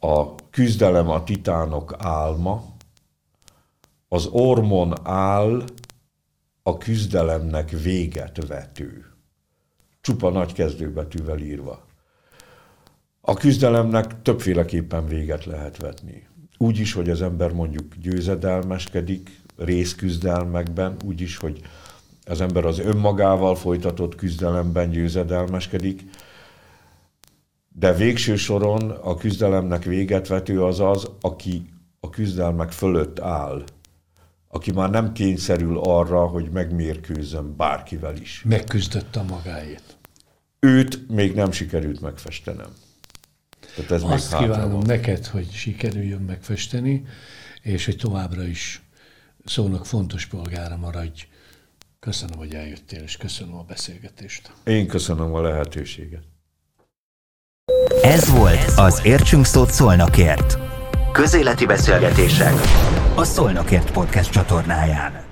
a 0.00 0.34
küzdelem 0.50 1.08
a 1.10 1.24
titánok 1.24 1.94
álma, 1.98 2.64
az 4.14 4.26
ormon 4.26 4.94
áll 5.02 5.64
a 6.62 6.78
küzdelemnek 6.78 7.70
véget 7.70 8.46
vető. 8.46 9.04
Csupa 10.00 10.30
nagy 10.30 10.52
kezdőbetűvel 10.52 11.38
írva. 11.38 11.84
A 13.20 13.34
küzdelemnek 13.34 14.22
többféleképpen 14.22 15.06
véget 15.06 15.44
lehet 15.44 15.76
vetni. 15.76 16.28
Úgy 16.58 16.78
is, 16.78 16.92
hogy 16.92 17.10
az 17.10 17.22
ember 17.22 17.52
mondjuk 17.52 17.94
győzedelmeskedik 17.94 19.40
részküzdelmekben, 19.56 20.96
úgy 21.04 21.20
is, 21.20 21.36
hogy 21.36 21.60
az 22.24 22.40
ember 22.40 22.64
az 22.64 22.78
önmagával 22.78 23.54
folytatott 23.54 24.14
küzdelemben 24.14 24.90
győzedelmeskedik, 24.90 26.04
de 27.68 27.92
végső 27.94 28.36
soron 28.36 28.90
a 28.90 29.16
küzdelemnek 29.16 29.84
véget 29.84 30.28
vető 30.28 30.64
az 30.64 30.80
az, 30.80 31.10
aki 31.20 31.70
a 32.00 32.10
küzdelmek 32.10 32.72
fölött 32.72 33.20
áll, 33.20 33.64
aki 34.54 34.72
már 34.72 34.90
nem 34.90 35.12
kényszerül 35.12 35.78
arra, 35.78 36.26
hogy 36.26 36.50
megmérkőzzön 36.50 37.56
bárkivel 37.56 38.16
is. 38.16 38.42
Megküzdött 38.44 39.16
a 39.16 39.22
magáét. 39.22 39.82
Őt 40.60 41.08
még 41.08 41.34
nem 41.34 41.50
sikerült 41.50 42.00
megfestenem. 42.00 42.70
Tehát 43.76 43.90
ez 43.90 44.02
Azt 44.02 44.30
még 44.32 44.40
kívánom 44.40 44.70
van. 44.72 44.82
neked, 44.86 45.26
hogy 45.26 45.50
sikerüljön 45.52 46.20
megfesteni, 46.20 47.04
és 47.62 47.84
hogy 47.84 47.96
továbbra 47.96 48.42
is 48.44 48.82
szónak 49.44 49.86
fontos 49.86 50.26
polgára 50.26 50.76
maradj. 50.76 51.22
Köszönöm, 52.00 52.38
hogy 52.38 52.54
eljöttél, 52.54 53.02
és 53.02 53.16
köszönöm 53.16 53.54
a 53.54 53.62
beszélgetést. 53.62 54.52
Én 54.64 54.86
köszönöm 54.86 55.34
a 55.34 55.40
lehetőséget. 55.40 56.22
Ez 58.02 58.28
volt 58.30 58.72
az 58.76 59.00
Értsünk 59.04 59.44
Szót 59.44 59.70
Szolnokért. 59.70 60.58
Közéleti 61.12 61.66
beszélgetések 61.66 62.54
a 63.16 63.24
Szolnokért 63.24 63.90
Podcast 63.90 64.30
csatornáján. 64.30 65.23